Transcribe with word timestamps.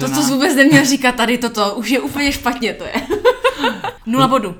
To, 0.00 0.08
co 0.08 0.22
jsi 0.22 0.32
vůbec 0.32 0.56
neměl 0.56 0.84
říkat 0.84 1.14
tady, 1.14 1.38
toto, 1.38 1.74
už 1.74 1.90
je 1.90 2.00
úplně 2.00 2.32
špatně, 2.32 2.74
to 2.74 2.84
je. 2.84 2.92
Nula 4.06 4.28
bodu. 4.28 4.54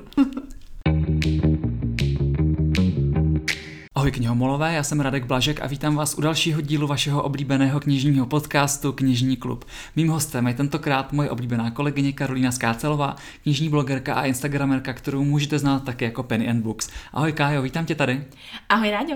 Ahoj 3.95 4.11
knihomolové, 4.11 4.73
já 4.73 4.83
jsem 4.83 4.99
Radek 4.99 5.25
Blažek 5.25 5.61
a 5.61 5.67
vítám 5.67 5.95
vás 5.95 6.17
u 6.17 6.21
dalšího 6.21 6.61
dílu 6.61 6.87
vašeho 6.87 7.23
oblíbeného 7.23 7.79
knižního 7.79 8.25
podcastu 8.25 8.91
Knižní 8.91 9.37
klub. 9.37 9.65
Mým 9.95 10.09
hostem 10.09 10.47
je 10.47 10.53
tentokrát 10.53 11.13
moje 11.13 11.29
oblíbená 11.29 11.71
kolegyně 11.71 12.13
Karolína 12.13 12.51
Skácelová, 12.51 13.15
knižní 13.43 13.69
blogerka 13.69 14.13
a 14.13 14.25
instagramerka, 14.25 14.93
kterou 14.93 15.23
můžete 15.23 15.59
znát 15.59 15.83
také 15.83 16.05
jako 16.05 16.23
Penny 16.23 16.49
and 16.49 16.61
Books. 16.61 16.89
Ahoj 17.13 17.31
Kájo, 17.31 17.61
vítám 17.61 17.85
tě 17.85 17.95
tady. 17.95 18.23
Ahoj 18.69 18.91
Ráďo. 18.91 19.15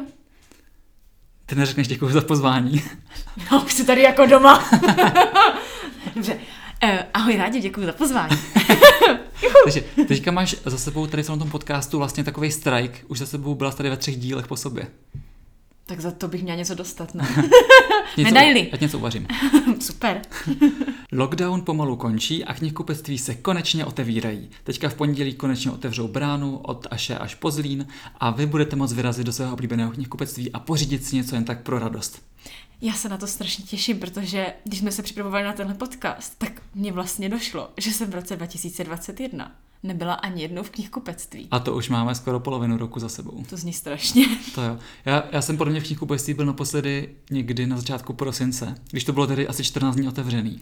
Ty 1.46 1.56
neřekneš 1.56 1.88
děkuji 1.88 2.10
za 2.10 2.22
pozvání. 2.22 2.84
No, 3.52 3.64
už 3.66 3.74
jsi 3.74 3.86
tady 3.86 4.02
jako 4.02 4.26
doma. 4.26 4.64
Dobře. 6.16 6.34
Uh, 6.84 6.90
ahoj 7.14 7.38
Ráďo, 7.38 7.60
děkuji 7.60 7.86
za 7.86 7.92
pozvání. 7.92 8.38
Takže 9.64 9.82
teďka 10.08 10.32
máš 10.32 10.56
za 10.66 10.78
sebou 10.78 11.08
tady 11.08 11.24
v 11.24 11.28
tom 11.28 11.50
podcastu 11.52 11.98
vlastně 11.98 12.24
takový 12.24 12.52
strike. 12.52 13.00
Už 13.08 13.20
za 13.20 13.26
sebou 13.26 13.56
byla 13.56 13.72
tady 13.72 13.90
ve 13.90 13.98
třech 13.98 14.18
dílech 14.18 14.48
po 14.48 14.58
sobě. 14.58 14.88
Tak 15.86 16.00
za 16.00 16.12
to 16.12 16.28
bych 16.28 16.44
měla 16.44 16.58
něco 16.58 16.76
dostat, 16.76 17.16
ne? 17.16 17.28
Něco, 18.18 18.34
Medaily. 18.34 18.72
Ať 18.72 18.82
něco 18.82 18.98
uvařím. 18.98 19.28
Super. 19.80 20.22
Lockdown 21.12 21.62
pomalu 21.62 21.96
končí 21.96 22.46
a 22.46 22.54
knihkupectví 22.54 23.18
se 23.18 23.36
konečně 23.36 23.86
otevírají. 23.86 24.50
Teďka 24.64 24.90
v 24.90 24.94
pondělí 24.94 25.34
konečně 25.34 25.72
otevřou 25.72 26.08
bránu 26.08 26.58
od 26.58 26.88
Aše 26.92 27.18
až 27.18 27.36
po 27.36 27.52
Zlín 27.52 27.88
a 28.20 28.32
vy 28.32 28.46
budete 28.46 28.76
moct 28.76 28.94
vyrazit 28.94 29.26
do 29.26 29.34
svého 29.34 29.54
oblíbeného 29.54 29.92
knihkupectví 29.92 30.52
a 30.52 30.60
pořídit 30.60 31.06
si 31.06 31.16
něco 31.16 31.36
jen 31.36 31.46
tak 31.46 31.62
pro 31.62 31.80
radost. 31.80 32.22
Já 32.82 32.94
se 32.94 33.10
na 33.10 33.18
to 33.18 33.28
strašně 33.28 33.66
těším, 33.66 34.00
protože 34.00 34.54
když 34.64 34.80
jsme 34.80 34.92
se 34.92 35.04
připravovali 35.04 35.44
na 35.44 35.54
tenhle 35.54 35.76
podcast, 35.76 36.36
tak 36.38 36.62
mně 36.76 36.92
vlastně 36.92 37.30
došlo, 37.30 37.70
že 37.78 37.92
jsem 37.92 38.12
v 38.12 38.16
roce 38.16 38.36
2021 38.36 39.52
nebyla 39.84 40.14
ani 40.14 40.42
jednou 40.42 40.64
v 40.64 40.70
knihkupectví. 40.70 41.48
A 41.52 41.60
to 41.60 41.76
už 41.76 41.90
máme 41.90 42.16
skoro 42.16 42.40
polovinu 42.40 42.78
roku 42.78 43.00
za 43.00 43.10
sebou. 43.10 43.44
To 43.50 43.58
zní 43.58 43.74
strašně. 43.74 44.26
To 44.56 44.62
jo. 44.62 44.78
Já, 45.06 45.24
já 45.32 45.42
jsem 45.42 45.58
podle 45.58 45.72
mě 45.72 45.82
v 45.82 45.86
knihkupectví 45.86 46.34
byl 46.34 46.46
naposledy 46.46 47.10
někdy 47.32 47.68
na 47.68 47.78
začátku 47.78 48.14
prosince, 48.14 48.76
když 48.92 49.04
to 49.04 49.14
bylo 49.14 49.28
tedy 49.28 49.48
asi 49.48 49.64
14 49.64 49.96
dní 49.96 50.08
otevřený. 50.08 50.62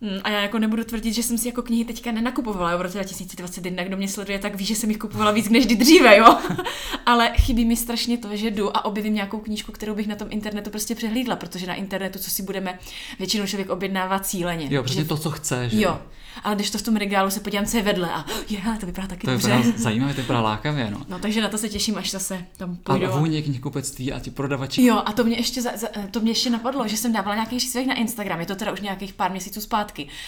Mm, 0.00 0.20
A 0.24 0.30
já 0.30 0.40
jako 0.40 0.58
nebudu 0.58 0.84
tvrdit, 0.84 1.12
že 1.14 1.22
jsem 1.22 1.38
si 1.38 1.48
jako 1.48 1.62
knihy 1.62 1.84
teďka 1.84 2.12
nenakupovala 2.12 2.70
jo, 2.72 2.78
v 2.78 2.82
roce 2.82 2.94
2021. 2.98 3.84
Kdo 3.84 3.96
mě 3.96 4.08
sleduje, 4.08 4.38
tak 4.38 4.54
ví, 4.54 4.64
že 4.64 4.74
jsem 4.76 4.90
jich 4.90 4.98
kupovala 4.98 5.30
víc 5.30 5.48
než 5.48 5.66
kdy 5.66 5.76
dříve, 5.76 6.16
jo. 6.16 6.38
Ale 7.06 7.32
chybí 7.36 7.64
mi 7.64 7.76
strašně 7.76 8.18
to, 8.18 8.36
že 8.36 8.50
jdu 8.50 8.76
a 8.76 8.84
objevím 8.84 9.14
nějakou 9.14 9.38
knížku, 9.38 9.72
kterou 9.72 9.94
bych 9.94 10.06
na 10.06 10.16
tom 10.16 10.28
internetu 10.30 10.70
prostě 10.70 10.94
přehlídla, 10.94 11.36
protože 11.36 11.66
na 11.66 11.74
internetu, 11.74 12.18
co 12.18 12.30
si 12.30 12.42
budeme 12.42 12.78
většinou 13.18 13.46
člověk 13.46 13.70
objednává 13.70 14.18
cíleně. 14.18 14.66
Jo, 14.70 14.82
přesně 14.82 15.02
že... 15.02 15.08
to, 15.08 15.16
co 15.16 15.30
chce, 15.30 15.68
že? 15.68 15.80
Jo, 15.82 16.00
ale 16.44 16.54
když 16.54 16.70
to 16.70 16.78
v 16.78 16.82
tom 16.82 16.96
regálu 16.96 17.30
se 17.30 17.40
podívám, 17.40 17.66
co 17.66 17.76
je 17.76 17.82
vedle 17.82 18.10
a 18.12 18.24
je, 18.48 18.60
to 18.80 18.86
vypadá 18.86 19.06
taky 19.08 19.26
To 19.26 19.30
dobře. 19.32 19.56
vypadá 19.56 19.72
zajímavé, 19.78 20.14
to 20.14 20.20
vypadá 20.20 20.40
lákavě, 20.40 20.90
no. 20.90 21.02
No 21.08 21.18
takže 21.18 21.40
na 21.42 21.48
to 21.48 21.58
se 21.58 21.68
těším, 21.68 21.98
až 21.98 22.10
zase 22.10 22.44
tam 22.56 22.78
A 22.86 22.92
půjdu. 22.92 23.12
vůně 23.12 23.42
knihkupectví 23.42 24.12
a 24.12 24.20
ti 24.20 24.30
prodavači. 24.30 24.84
Jo, 24.84 25.02
a 25.06 25.12
to 25.12 25.24
mě 25.24 25.36
ještě, 25.36 25.62
za, 25.62 25.70
za, 25.74 25.88
to 26.10 26.20
mě 26.20 26.30
ještě 26.30 26.50
napadlo, 26.50 26.88
že 26.88 26.96
jsem 26.96 27.12
dávala 27.12 27.34
nějaký 27.34 27.56
příspěvek 27.56 27.88
na 27.88 27.94
Instagram, 27.94 28.40
je 28.40 28.46
to 28.46 28.54
teda 28.56 28.72
už 28.72 28.80
nějakých 28.80 29.12
pár 29.12 29.30
měsíců 29.30 29.60
zpátky, 29.60 29.83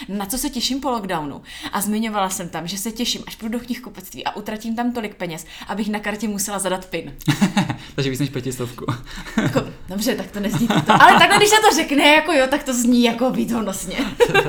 na 0.08 0.26
co 0.26 0.38
se 0.38 0.50
těším 0.50 0.80
po 0.80 0.90
lockdownu. 0.90 1.42
A 1.72 1.80
zmiňovala 1.80 2.30
jsem 2.30 2.48
tam, 2.48 2.66
že 2.66 2.78
se 2.78 2.92
těším, 2.92 3.22
až 3.26 3.36
půjdu 3.36 3.58
do 3.58 3.64
knihkupectví 3.64 4.24
a 4.24 4.36
utratím 4.36 4.76
tam 4.76 4.92
tolik 4.92 5.14
peněz, 5.14 5.46
abych 5.68 5.88
na 5.88 5.98
kartě 5.98 6.28
musela 6.28 6.58
zadat 6.58 6.86
PIN. 6.86 7.12
Takže 7.94 8.10
víc 8.10 8.20
než 8.20 8.30
pětistovku. 8.30 8.84
Jako, 9.42 9.60
dobře, 9.88 10.14
tak 10.14 10.30
to 10.30 10.40
nezní 10.40 10.68
to. 10.68 10.74
Ale 11.02 11.18
takhle, 11.18 11.36
když 11.36 11.48
se 11.48 11.56
to 11.70 11.76
řekne, 11.76 12.04
jako 12.04 12.32
jo, 12.32 12.46
tak 12.50 12.62
to 12.62 12.74
zní 12.74 13.04
jako 13.04 13.30
výhodnostně. 13.30 13.96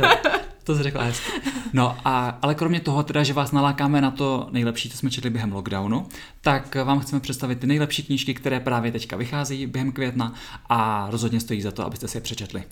to 0.63 0.75
jsi 0.75 0.83
řekla 0.83 1.03
hezky. 1.03 1.31
No, 1.73 1.97
a, 2.05 2.37
ale 2.41 2.55
kromě 2.55 2.79
toho 2.79 3.03
teda, 3.03 3.23
že 3.23 3.33
vás 3.33 3.51
nalákáme 3.51 4.01
na 4.01 4.11
to 4.11 4.47
nejlepší, 4.51 4.89
co 4.89 4.97
jsme 4.97 5.09
četli 5.09 5.29
během 5.29 5.51
lockdownu, 5.51 6.07
tak 6.41 6.75
vám 6.75 6.99
chceme 6.99 7.19
představit 7.19 7.59
ty 7.59 7.67
nejlepší 7.67 8.03
knížky, 8.03 8.33
které 8.33 8.59
právě 8.59 8.91
teďka 8.91 9.17
vycházejí 9.17 9.65
během 9.65 9.91
května 9.91 10.33
a 10.69 11.07
rozhodně 11.09 11.39
stojí 11.39 11.61
za 11.61 11.71
to, 11.71 11.85
abyste 11.85 12.07
si 12.07 12.17
je 12.17 12.21
přečetli. 12.21 12.63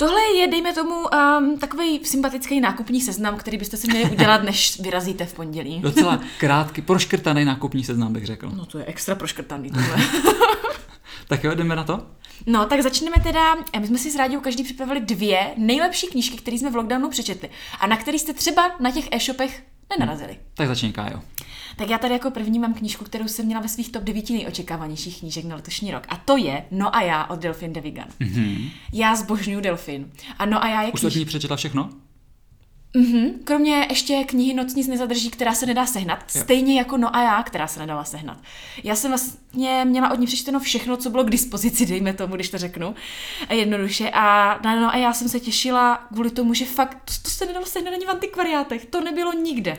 Tohle 0.00 0.20
je, 0.36 0.48
dejme 0.48 0.72
tomu, 0.72 0.94
um, 0.94 1.58
takový 1.58 2.00
sympatický 2.04 2.60
nákupní 2.60 3.00
seznam, 3.00 3.36
který 3.36 3.58
byste 3.58 3.76
si 3.76 3.86
měli 3.86 4.10
udělat, 4.10 4.42
než 4.42 4.80
vyrazíte 4.80 5.26
v 5.26 5.34
pondělí. 5.34 5.80
Docela 5.80 6.20
krátký, 6.38 6.82
proškrtaný 6.82 7.44
nákupní 7.44 7.84
seznam, 7.84 8.12
bych 8.12 8.26
řekl. 8.26 8.50
No 8.56 8.66
to 8.66 8.78
je 8.78 8.84
extra 8.84 9.14
proškrtaný 9.14 9.70
tohle. 9.70 9.96
Tak 11.28 11.44
jo, 11.44 11.54
jdeme 11.54 11.76
na 11.76 11.84
to? 11.84 12.06
No, 12.46 12.66
tak 12.66 12.82
začneme 12.82 13.16
teda, 13.22 13.54
my 13.80 13.86
jsme 13.86 13.98
si 13.98 14.10
s 14.10 14.16
Rádiou 14.16 14.40
každý 14.40 14.64
připravili 14.64 15.00
dvě 15.00 15.50
nejlepší 15.56 16.06
knížky, 16.06 16.36
které 16.36 16.58
jsme 16.58 16.70
v 16.70 16.76
lockdownu 16.76 17.10
přečetli 17.10 17.50
a 17.80 17.86
na 17.86 17.96
které 17.96 18.18
jste 18.18 18.32
třeba 18.32 18.70
na 18.80 18.90
těch 18.90 19.08
e-shopech 19.12 19.62
nenarazili. 19.98 20.38
Tak 20.54 20.68
začni, 20.68 20.92
Kájo. 20.92 21.20
Tak 21.80 21.90
já 21.90 21.98
tady 21.98 22.12
jako 22.14 22.30
první 22.30 22.58
mám 22.58 22.74
knížku, 22.74 23.04
kterou 23.04 23.28
jsem 23.28 23.46
měla 23.46 23.60
ve 23.60 23.68
svých 23.68 23.92
top 23.92 24.02
9 24.02 24.30
nejočekávanějších 24.30 25.18
knížek 25.18 25.44
na 25.44 25.56
letošní 25.56 25.90
rok. 25.90 26.02
A 26.08 26.16
to 26.16 26.36
je 26.36 26.64
No 26.70 26.96
a 26.96 27.02
já 27.02 27.24
od 27.26 27.38
Delphine 27.40 27.72
de 27.74 27.80
Vigan. 27.80 28.08
Mm-hmm. 28.20 28.70
Já 28.92 29.16
zbožňuju 29.16 29.60
Delphine. 29.60 30.04
A 30.38 30.46
No 30.46 30.64
a 30.64 30.68
já 30.68 30.82
je 30.82 30.92
Už 30.92 31.02
od 31.04 31.06
kníž... 31.06 31.14
ní 31.14 31.24
přečetla 31.24 31.56
všechno? 31.56 31.90
Mhm, 32.96 33.30
kromě 33.44 33.86
ještě 33.90 34.24
knihy 34.24 34.54
Noc 34.54 34.74
nic 34.74 34.86
nezadrží, 34.86 35.30
která 35.30 35.54
se 35.54 35.66
nedá 35.66 35.86
sehnat, 35.86 36.18
Jo. 36.34 36.42
stejně 36.42 36.78
jako 36.78 36.96
No 36.96 37.16
a 37.16 37.22
já, 37.22 37.42
která 37.42 37.66
se 37.66 37.80
nedala 37.80 38.04
sehnat. 38.04 38.38
Já 38.84 38.94
jsem 38.94 39.10
vlastně 39.10 39.84
měla 39.84 40.10
od 40.12 40.20
ní 40.20 40.26
přečteno 40.26 40.60
všechno, 40.60 40.96
co 40.96 41.10
bylo 41.10 41.24
k 41.24 41.30
dispozici, 41.30 41.86
dejme 41.86 42.12
tomu, 42.12 42.34
když 42.34 42.48
to 42.50 42.58
řeknu 42.58 42.94
jednoduše. 43.50 44.10
A 44.10 44.58
na 44.64 44.80
No 44.80 44.94
a 44.94 44.96
já 44.96 45.12
jsem 45.12 45.28
se 45.28 45.40
těšila 45.40 45.96
kvůli 45.96 46.30
tomu, 46.30 46.54
že 46.54 46.64
fakt 46.64 46.94
to, 47.04 47.12
to 47.22 47.30
se 47.30 47.46
nedalo 47.46 47.66
sehnat 47.66 47.94
ani 47.94 48.06
v 48.06 48.10
antikvariátech, 48.10 48.86
to 48.86 49.00
nebylo 49.00 49.32
nikde. 49.32 49.78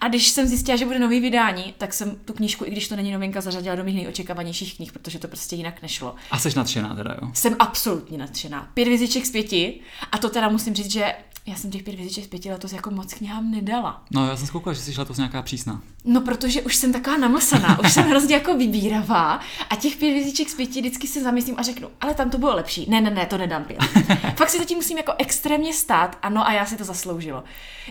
A 0.00 0.08
když 0.08 0.28
jsem 0.28 0.46
zjistila, 0.46 0.76
že 0.76 0.86
bude 0.86 0.98
nový 0.98 1.20
vydání, 1.20 1.74
tak 1.78 1.94
jsem 1.94 2.16
tu 2.24 2.32
knížku, 2.32 2.64
i 2.64 2.70
když 2.70 2.88
to 2.88 2.96
není 2.96 3.12
novinka, 3.12 3.40
zařadila 3.40 3.76
do 3.76 3.84
mých 3.84 3.94
nejočekávanějších 3.94 4.76
knih, 4.76 4.92
protože 4.92 5.18
to 5.18 5.28
prostě 5.28 5.56
jinak 5.56 5.82
nešlo. 5.82 6.14
A 6.30 6.38
jsi 6.38 6.56
nadšená 6.56 6.94
teda, 6.94 7.16
jo? 7.22 7.30
Jsem 7.34 7.56
absolutně 7.58 8.18
nadšená. 8.18 8.70
Pět 8.74 8.88
věziček 8.88 9.26
z 9.26 9.30
pěti. 9.30 9.80
A 10.12 10.18
to 10.18 10.30
teda 10.30 10.48
musím 10.48 10.74
říct, 10.74 10.92
že 10.92 11.14
já 11.46 11.56
jsem 11.56 11.70
těch 11.70 11.82
pět 11.82 11.96
věziček 11.96 12.24
z 12.24 12.28
pěti 12.28 12.50
letos 12.50 12.72
jako 12.72 12.90
moc 12.90 13.14
knihám 13.14 13.50
nedala. 13.50 14.04
No, 14.10 14.28
já 14.28 14.36
jsem 14.36 14.46
zkoukala, 14.46 14.74
že 14.74 14.80
jsi 14.80 14.94
šla 14.94 15.04
to 15.04 15.14
nějaká 15.16 15.42
přísná. 15.42 15.82
No, 16.04 16.20
protože 16.20 16.62
už 16.62 16.76
jsem 16.76 16.92
taková 16.92 17.16
namlsaná, 17.16 17.80
už 17.80 17.92
jsem 17.92 18.04
hrozně 18.04 18.34
jako 18.34 18.56
vybíravá 18.56 19.40
a 19.70 19.76
těch 19.76 19.96
pět 19.96 20.12
věziček 20.12 20.48
z 20.48 20.54
pěti 20.54 20.80
vždycky 20.80 21.06
se 21.06 21.22
zamyslím 21.22 21.54
a 21.58 21.62
řeknu, 21.62 21.88
ale 22.00 22.14
tam 22.14 22.30
to 22.30 22.38
bylo 22.38 22.54
lepší. 22.54 22.90
Ne, 22.90 23.00
ne, 23.00 23.10
ne, 23.10 23.26
to 23.26 23.38
nedám 23.38 23.64
pět. 23.64 23.78
fakt 24.36 24.50
si 24.50 24.58
zatím 24.58 24.76
musím 24.76 24.96
jako 24.96 25.12
extrémně 25.18 25.74
stát, 25.74 26.18
ano, 26.22 26.46
a 26.46 26.52
já 26.52 26.66
si 26.66 26.76
to 26.76 26.84
zasloužilo. 26.84 27.44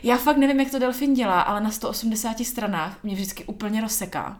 Já 0.03 0.17
fakt 0.17 0.37
nevím, 0.37 0.59
jak 0.59 0.71
to 0.71 0.79
Delfin 0.79 1.13
dělá, 1.13 1.41
ale 1.41 1.61
na 1.61 1.71
180 1.93 2.45
stranách 2.45 3.03
mě 3.03 3.15
vždycky 3.15 3.45
úplně 3.45 3.81
rozseká. 3.81 4.39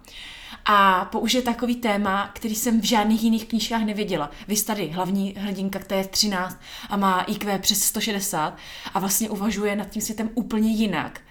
A 0.65 1.05
použije 1.05 1.41
takový 1.41 1.75
téma, 1.75 2.31
který 2.33 2.55
jsem 2.55 2.81
v 2.81 2.83
žádných 2.83 3.23
jiných 3.23 3.45
knížkách 3.45 3.81
nevěděla. 3.81 4.31
Vy 4.47 4.55
tady 4.63 4.87
hlavní 4.87 5.33
hrdinka, 5.37 5.79
která 5.79 6.01
je 6.01 6.07
13 6.07 6.59
a 6.89 6.97
má 6.97 7.21
IQ 7.21 7.59
přes 7.59 7.83
160 7.83 8.57
a 8.93 8.99
vlastně 8.99 9.29
uvažuje 9.29 9.75
nad 9.75 9.89
tím 9.89 10.01
světem 10.01 10.29
úplně 10.33 10.71
jinak. 10.71 11.21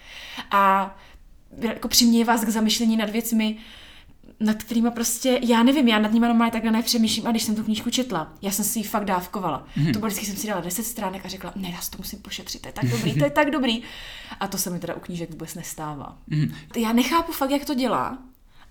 A 0.51 0.95
jako 1.57 1.87
přiměje 1.87 2.25
vás 2.25 2.45
k 2.45 2.49
zamyšlení 2.49 2.97
nad 2.97 3.09
věcmi, 3.09 3.57
nad 4.39 4.63
kterými 4.63 4.91
prostě, 4.91 5.39
já 5.43 5.63
nevím, 5.63 5.87
já 5.87 5.99
nad 5.99 6.11
nimi 6.11 6.27
normálně 6.27 6.51
takhle 6.51 6.71
nepřemýšlím 6.71 7.27
a 7.27 7.31
když 7.31 7.43
jsem 7.43 7.55
tu 7.55 7.63
knížku 7.63 7.89
četla, 7.89 8.33
já 8.41 8.51
jsem 8.51 8.65
si 8.65 8.79
ji 8.79 8.83
fakt 8.83 9.05
dávkovala. 9.05 9.67
Mm-hmm. 9.77 9.93
To 9.93 9.99
bylo 9.99 10.07
vždycky 10.07 10.25
jsem 10.25 10.35
si 10.35 10.47
dala 10.47 10.61
10 10.61 10.83
stránek 10.83 11.25
a 11.25 11.29
řekla, 11.29 11.53
ne, 11.55 11.69
já 11.69 11.81
si 11.81 11.91
to 11.91 11.97
musím 11.97 12.19
pošetřit, 12.19 12.61
to 12.61 12.67
je 12.67 12.73
tak 12.73 12.85
dobrý, 12.85 13.13
to 13.13 13.23
je 13.23 13.29
tak 13.29 13.51
dobrý. 13.51 13.81
A 14.39 14.47
to 14.47 14.57
se 14.57 14.69
mi 14.69 14.79
teda 14.79 14.95
u 14.95 14.99
knížek 14.99 15.29
vůbec 15.29 15.55
nestává. 15.55 16.17
Mm-hmm. 16.29 16.53
Já 16.77 16.93
nechápu 16.93 17.31
fakt, 17.31 17.51
jak 17.51 17.65
to 17.65 17.73
dělá, 17.73 18.17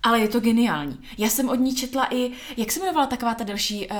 ale 0.03 0.19
je 0.19 0.27
to 0.27 0.39
geniální. 0.39 0.99
Já 1.17 1.29
jsem 1.29 1.49
od 1.49 1.55
ní 1.55 1.75
četla 1.75 2.07
i, 2.13 2.31
jak 2.57 2.71
se 2.71 2.79
jmenovala 2.79 3.07
taková 3.07 3.33
ta 3.33 3.43
další 3.43 3.87
uh, 3.87 3.97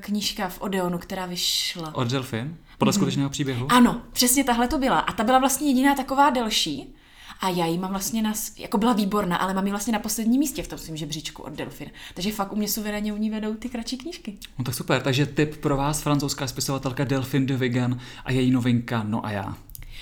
knížka 0.00 0.48
v 0.48 0.60
Odeonu, 0.60 0.98
která 0.98 1.26
vyšla? 1.26 1.94
Od 1.94 2.08
Delfin? 2.08 2.56
Podle 2.78 2.92
mm-hmm. 2.92 2.94
skutečného 2.94 3.30
příběhu? 3.30 3.66
Ano, 3.72 4.02
přesně 4.12 4.44
tahle 4.44 4.68
to 4.68 4.78
byla. 4.78 4.98
A 4.98 5.12
ta 5.12 5.24
byla 5.24 5.38
vlastně 5.38 5.68
jediná 5.68 5.94
taková 5.94 6.30
delší. 6.30 6.94
A 7.40 7.48
já 7.48 7.66
ji 7.66 7.78
mám 7.78 7.90
vlastně 7.90 8.22
na, 8.22 8.32
jako 8.58 8.78
byla 8.78 8.92
výborná, 8.92 9.36
ale 9.36 9.54
mám 9.54 9.66
ji 9.66 9.70
vlastně 9.70 9.92
na 9.92 9.98
posledním 9.98 10.38
místě 10.38 10.62
v 10.62 10.68
tom 10.68 10.78
svým 10.78 10.96
žebříčku 10.96 11.42
od 11.42 11.52
Delfin. 11.52 11.90
Takže 12.14 12.32
fakt 12.32 12.52
u 12.52 12.56
mě 12.56 12.68
suverénně 12.68 13.12
u 13.12 13.16
ní 13.16 13.30
vedou 13.30 13.54
ty 13.54 13.68
kratší 13.68 13.98
knížky. 13.98 14.38
No 14.58 14.64
tak 14.64 14.74
super, 14.74 15.02
takže 15.02 15.26
tip 15.26 15.56
pro 15.56 15.76
vás, 15.76 16.02
francouzská 16.02 16.46
spisovatelka 16.46 17.04
Delphine 17.04 17.46
de 17.46 17.56
Vigan 17.56 17.98
a 18.24 18.32
její 18.32 18.50
novinka 18.50 19.02
No 19.02 19.26
a 19.26 19.30
já. 19.30 19.56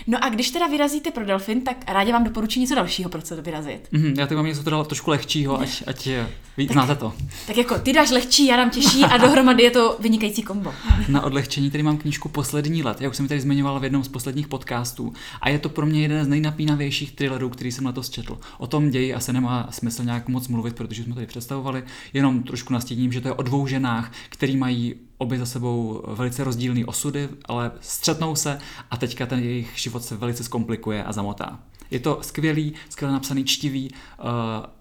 No 0.06 0.24
a 0.24 0.28
když 0.28 0.50
teda 0.50 0.66
vyrazíte 0.66 1.10
pro 1.10 1.24
Delfin, 1.24 1.60
tak 1.60 1.76
rádi 1.88 2.12
vám 2.12 2.24
doporučím 2.24 2.62
něco 2.62 2.74
dalšího, 2.74 3.10
pro 3.10 3.22
co 3.22 3.36
to 3.36 3.42
vyrazit. 3.42 3.88
Mhm, 3.92 4.14
já 4.18 4.26
teď 4.26 4.36
mám 4.36 4.46
něco 4.46 4.62
teda 4.62 4.84
trošku 4.84 5.10
lehčího, 5.10 5.60
ať, 5.60 5.82
ať 5.86 6.06
eh, 6.06 6.28
ví, 6.56 6.68
znáte 6.72 6.94
to. 6.94 7.12
Tak 7.46 7.56
jako 7.56 7.78
ty 7.78 7.92
dáš 7.92 8.10
lehčí, 8.10 8.46
já 8.46 8.56
dám 8.56 8.70
těžší 8.70 9.04
a 9.04 9.16
dohromady 9.16 9.62
je 9.62 9.70
to 9.70 9.96
vynikající 10.00 10.42
kombo. 10.42 10.74
Na 11.08 11.22
odlehčení 11.22 11.70
tady 11.70 11.82
mám 11.82 11.98
knížku 11.98 12.28
Poslední 12.28 12.82
let, 12.82 13.00
jak 13.00 13.10
už 13.10 13.16
jsem 13.16 13.24
ji 13.24 13.28
tady 13.28 13.40
zmiňoval 13.40 13.80
v 13.80 13.84
jednom 13.84 14.04
z 14.04 14.08
posledních 14.08 14.48
podcastů. 14.48 15.12
A 15.40 15.48
je 15.48 15.58
to 15.58 15.68
pro 15.68 15.86
mě 15.86 16.02
jeden 16.02 16.24
z 16.24 16.28
nejnapínavějších 16.28 17.12
thrillerů, 17.12 17.48
který 17.48 17.72
jsem 17.72 17.86
letos 17.86 18.10
četl. 18.10 18.38
O 18.58 18.66
tom 18.66 18.90
ději 18.90 19.14
asi 19.14 19.32
nemá 19.32 19.68
smysl 19.70 20.04
nějak 20.04 20.28
moc 20.28 20.48
mluvit, 20.48 20.76
protože 20.76 21.04
jsme 21.04 21.14
tady 21.14 21.26
představovali, 21.26 21.82
jenom 22.12 22.42
trošku 22.42 22.72
nastíním, 22.72 23.12
že 23.12 23.20
to 23.20 23.28
je 23.28 23.34
o 23.34 23.42
dvou 23.42 23.66
ženách, 23.66 24.12
který 24.28 24.56
mají 24.56 24.94
obě 25.22 25.38
za 25.38 25.46
sebou 25.46 26.02
velice 26.06 26.44
rozdílné 26.44 26.84
osudy, 26.86 27.28
ale 27.44 27.72
střetnou 27.80 28.36
se 28.36 28.58
a 28.90 28.96
teďka 28.96 29.26
ten 29.26 29.38
jejich 29.38 29.72
život 29.76 30.04
se 30.04 30.16
velice 30.16 30.44
zkomplikuje 30.44 31.04
a 31.04 31.12
zamotá. 31.12 31.58
Je 31.90 32.00
to 32.00 32.18
skvělý, 32.22 32.74
skvěle 32.88 33.12
napsaný, 33.12 33.44
čtivý. 33.44 33.90
Uh, 33.90 34.26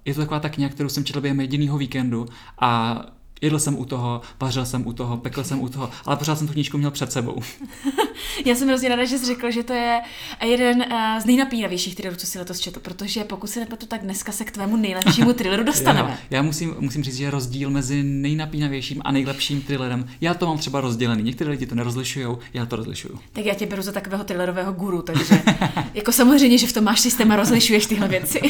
je 0.05 0.13
to 0.13 0.21
taková 0.21 0.39
ta 0.39 0.49
kniha, 0.49 0.69
kterou 0.69 0.89
jsem 0.89 1.05
četl 1.05 1.21
během 1.21 1.39
jediného 1.41 1.77
víkendu 1.77 2.25
a 2.59 3.01
jedl 3.41 3.59
jsem 3.59 3.79
u 3.79 3.85
toho, 3.85 4.21
vařil 4.39 4.65
jsem 4.65 4.87
u 4.87 4.93
toho, 4.93 5.17
pekl 5.17 5.43
jsem 5.43 5.61
u 5.61 5.69
toho, 5.69 5.89
ale 6.05 6.17
pořád 6.17 6.37
jsem 6.37 6.47
tu 6.47 6.53
knížku 6.53 6.77
měl 6.77 6.91
před 6.91 7.11
sebou. 7.11 7.41
Já 8.45 8.55
jsem 8.55 8.67
hrozně 8.67 8.89
ráda, 8.89 9.05
že 9.05 9.17
jsi 9.17 9.25
řekl, 9.25 9.51
že 9.51 9.63
to 9.63 9.73
je 9.73 10.01
jeden 10.43 10.81
eh, 10.81 11.21
z 11.21 11.25
nejnapínavějších 11.25 11.95
thrillerů, 11.95 12.19
co 12.19 12.27
si 12.27 12.39
letos 12.39 12.59
četl, 12.59 12.79
protože 12.79 13.23
pokud 13.23 13.47
se 13.47 13.59
nepletu, 13.59 13.85
tak 13.85 14.01
dneska 14.01 14.31
se 14.31 14.45
k 14.45 14.51
tvému 14.51 14.77
nejlepšímu 14.77 15.33
thrilleru 15.41 15.63
dostaneme. 15.63 16.09
já, 16.09 16.37
já 16.37 16.41
musím, 16.41 16.75
musím 16.79 17.03
říct, 17.03 17.15
že 17.15 17.23
je 17.23 17.31
rozdíl 17.31 17.69
mezi 17.69 18.03
nejnapínavějším 18.03 19.01
a 19.05 19.11
nejlepším 19.11 19.61
thrillerem. 19.61 20.07
Já 20.21 20.33
to 20.33 20.47
mám 20.47 20.57
třeba 20.57 20.81
rozdělený. 20.81 21.23
Některé 21.23 21.51
lidi 21.51 21.65
to 21.65 21.75
nerozlišují, 21.75 22.37
já 22.53 22.65
to 22.65 22.75
rozlišuju. 22.75 23.19
Tak 23.33 23.45
já 23.45 23.53
tě 23.53 23.65
beru 23.65 23.81
za 23.81 23.91
takového 23.91 24.23
thrillerového 24.23 24.73
guru, 24.73 25.01
takže 25.01 25.41
jako 25.93 26.11
samozřejmě, 26.11 26.57
že 26.57 26.67
v 26.67 26.73
tom 26.73 26.83
máš 26.83 26.99
systém 26.99 27.31
a 27.31 27.35
rozlišuješ 27.35 27.85
tyhle 27.85 28.07
věci. 28.07 28.41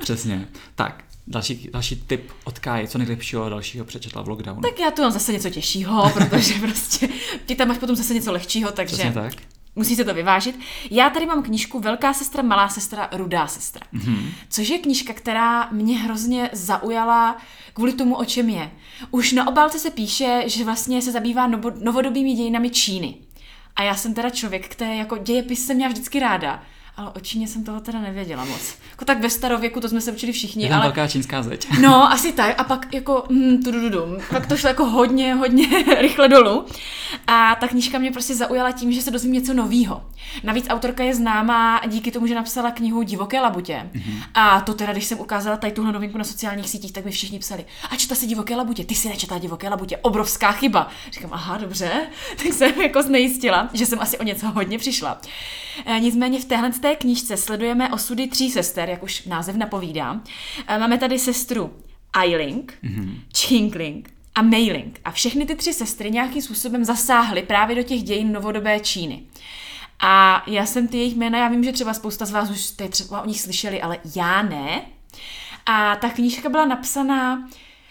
Přesně. 0.00 0.48
Tak, 0.74 1.04
Další, 1.26 1.68
další 1.72 1.96
tip 1.96 2.30
od 2.44 2.58
Káji, 2.58 2.88
co 2.88 2.98
nejlepšího 2.98 3.48
dalšího 3.48 3.84
přečetla 3.84 4.22
v 4.22 4.28
lockdownu. 4.28 4.62
Tak 4.62 4.78
já 4.80 4.90
tu 4.90 5.02
mám 5.02 5.10
zase 5.10 5.32
něco 5.32 5.50
těžšího, 5.50 6.10
protože 6.14 6.54
prostě 6.54 7.08
ty 7.46 7.54
tam 7.54 7.68
máš 7.68 7.78
potom 7.78 7.96
zase 7.96 8.14
něco 8.14 8.32
lehčího, 8.32 8.72
takže 8.72 8.94
Přesně 8.96 9.12
tak. 9.12 9.32
musí 9.76 9.96
se 9.96 10.04
to 10.04 10.14
vyvážit. 10.14 10.58
Já 10.90 11.10
tady 11.10 11.26
mám 11.26 11.42
knížku 11.42 11.80
Velká 11.80 12.14
sestra, 12.14 12.42
malá 12.42 12.68
sestra, 12.68 13.08
rudá 13.12 13.46
sestra. 13.46 13.86
Mhm. 13.92 14.14
Mm-hmm. 14.14 14.28
Což 14.48 14.68
je 14.68 14.78
knížka, 14.78 15.12
která 15.12 15.68
mě 15.72 15.98
hrozně 15.98 16.50
zaujala 16.52 17.36
kvůli 17.72 17.92
tomu, 17.92 18.16
o 18.16 18.24
čem 18.24 18.48
je. 18.48 18.70
Už 19.10 19.32
na 19.32 19.48
obálce 19.48 19.78
se 19.78 19.90
píše, 19.90 20.42
že 20.46 20.64
vlastně 20.64 21.02
se 21.02 21.12
zabývá 21.12 21.46
novo, 21.46 21.72
novodobými 21.80 22.32
dějinami 22.32 22.70
Číny. 22.70 23.14
A 23.76 23.82
já 23.82 23.94
jsem 23.94 24.14
teda 24.14 24.30
člověk, 24.30 24.68
který 24.68 24.98
jako 24.98 25.18
dějepis 25.18 25.66
jsem 25.66 25.76
měla 25.76 25.92
vždycky 25.92 26.20
ráda. 26.20 26.62
Ale 26.96 27.10
o 27.10 27.20
Číně 27.20 27.48
jsem 27.48 27.64
toho 27.64 27.80
teda 27.80 28.00
nevěděla 28.00 28.44
moc. 28.44 28.74
Jako 28.90 29.04
tak 29.04 29.20
ve 29.20 29.30
starověku, 29.30 29.80
to 29.80 29.88
jsme 29.88 30.00
se 30.00 30.12
učili 30.12 30.32
všichni. 30.32 30.62
Je 30.62 30.68
tam 30.68 30.78
ale... 30.78 30.86
velká 30.86 31.08
čínská 31.08 31.42
zeď. 31.42 31.66
No, 31.80 32.12
asi 32.12 32.32
tak. 32.32 32.60
A 32.60 32.64
pak 32.64 32.94
jako 32.94 33.24
mm, 33.28 33.62
tudududum. 33.62 34.16
Pak 34.30 34.46
to 34.46 34.56
šlo 34.56 34.68
jako 34.68 34.84
hodně, 34.84 35.34
hodně 35.34 35.66
rychle 36.00 36.28
dolů. 36.28 36.66
A 37.26 37.54
ta 37.54 37.68
knížka 37.68 37.98
mě 37.98 38.10
prostě 38.10 38.34
zaujala 38.34 38.72
tím, 38.72 38.92
že 38.92 39.02
se 39.02 39.10
dozvím 39.10 39.32
něco 39.32 39.54
novýho. 39.54 40.02
Navíc 40.42 40.66
autorka 40.68 41.04
je 41.04 41.14
známá 41.14 41.80
díky 41.86 42.10
tomu, 42.10 42.26
že 42.26 42.34
napsala 42.34 42.70
knihu 42.70 43.02
Divoké 43.02 43.40
labutě. 43.40 43.90
Mm-hmm. 43.94 44.22
A 44.34 44.60
to 44.60 44.74
teda, 44.74 44.92
když 44.92 45.04
jsem 45.04 45.20
ukázala 45.20 45.56
tady 45.56 45.72
tuhle 45.72 45.92
novinku 45.92 46.18
na 46.18 46.24
sociálních 46.24 46.70
sítích, 46.70 46.92
tak 46.92 47.04
mi 47.04 47.10
všichni 47.10 47.38
psali, 47.38 47.64
a 47.90 47.96
četla 47.96 48.16
si 48.16 48.26
Divoké 48.26 48.56
labutě, 48.56 48.84
ty 48.84 48.94
si 48.94 49.08
nečetla 49.08 49.38
Divoké 49.38 49.68
labutě, 49.68 49.96
obrovská 49.96 50.52
chyba. 50.52 50.88
Říkám, 51.12 51.30
aha, 51.32 51.58
dobře, 51.58 51.90
tak 52.36 52.46
jsem 52.46 52.82
jako 52.82 53.02
znejistila, 53.02 53.68
že 53.72 53.86
jsem 53.86 54.00
asi 54.00 54.18
o 54.18 54.22
něco 54.22 54.50
hodně 54.50 54.78
přišla. 54.78 55.20
E, 55.86 56.00
nicméně 56.00 56.40
v 56.40 56.44
téhle 56.44 56.72
té 56.84 56.96
knížce 56.96 57.36
sledujeme 57.36 57.90
osudy 57.90 58.26
tří 58.26 58.50
sester, 58.50 58.90
jak 58.90 59.02
už 59.02 59.24
název 59.24 59.56
napovídá. 59.56 60.20
E, 60.66 60.78
máme 60.78 60.98
tady 60.98 61.18
sestru 61.18 61.72
Ailing, 62.12 62.78
mm-hmm. 62.84 63.20
Chingling 63.36 64.10
a 64.34 64.42
Meiling. 64.42 65.00
A 65.04 65.10
všechny 65.10 65.46
ty 65.46 65.54
tři 65.54 65.74
sestry 65.74 66.10
nějakým 66.10 66.42
způsobem 66.42 66.84
zasáhly 66.84 67.42
právě 67.42 67.76
do 67.76 67.82
těch 67.82 68.02
dějin 68.02 68.32
novodobé 68.32 68.80
Číny. 68.80 69.22
A 70.00 70.44
já 70.46 70.66
jsem 70.66 70.88
ty 70.88 70.96
jejich 70.96 71.16
jména, 71.16 71.38
já 71.38 71.48
vím, 71.48 71.64
že 71.64 71.72
třeba 71.72 71.94
spousta 71.94 72.24
z 72.24 72.30
vás 72.30 72.50
už 72.50 72.60
jste 72.60 72.88
třeba 72.88 73.22
o 73.22 73.26
nich 73.26 73.40
slyšeli, 73.40 73.82
ale 73.82 73.98
já 74.16 74.42
ne. 74.42 74.82
A 75.66 75.96
ta 75.96 76.10
knížka 76.10 76.48
byla 76.48 76.66
napsaná, 76.66 77.48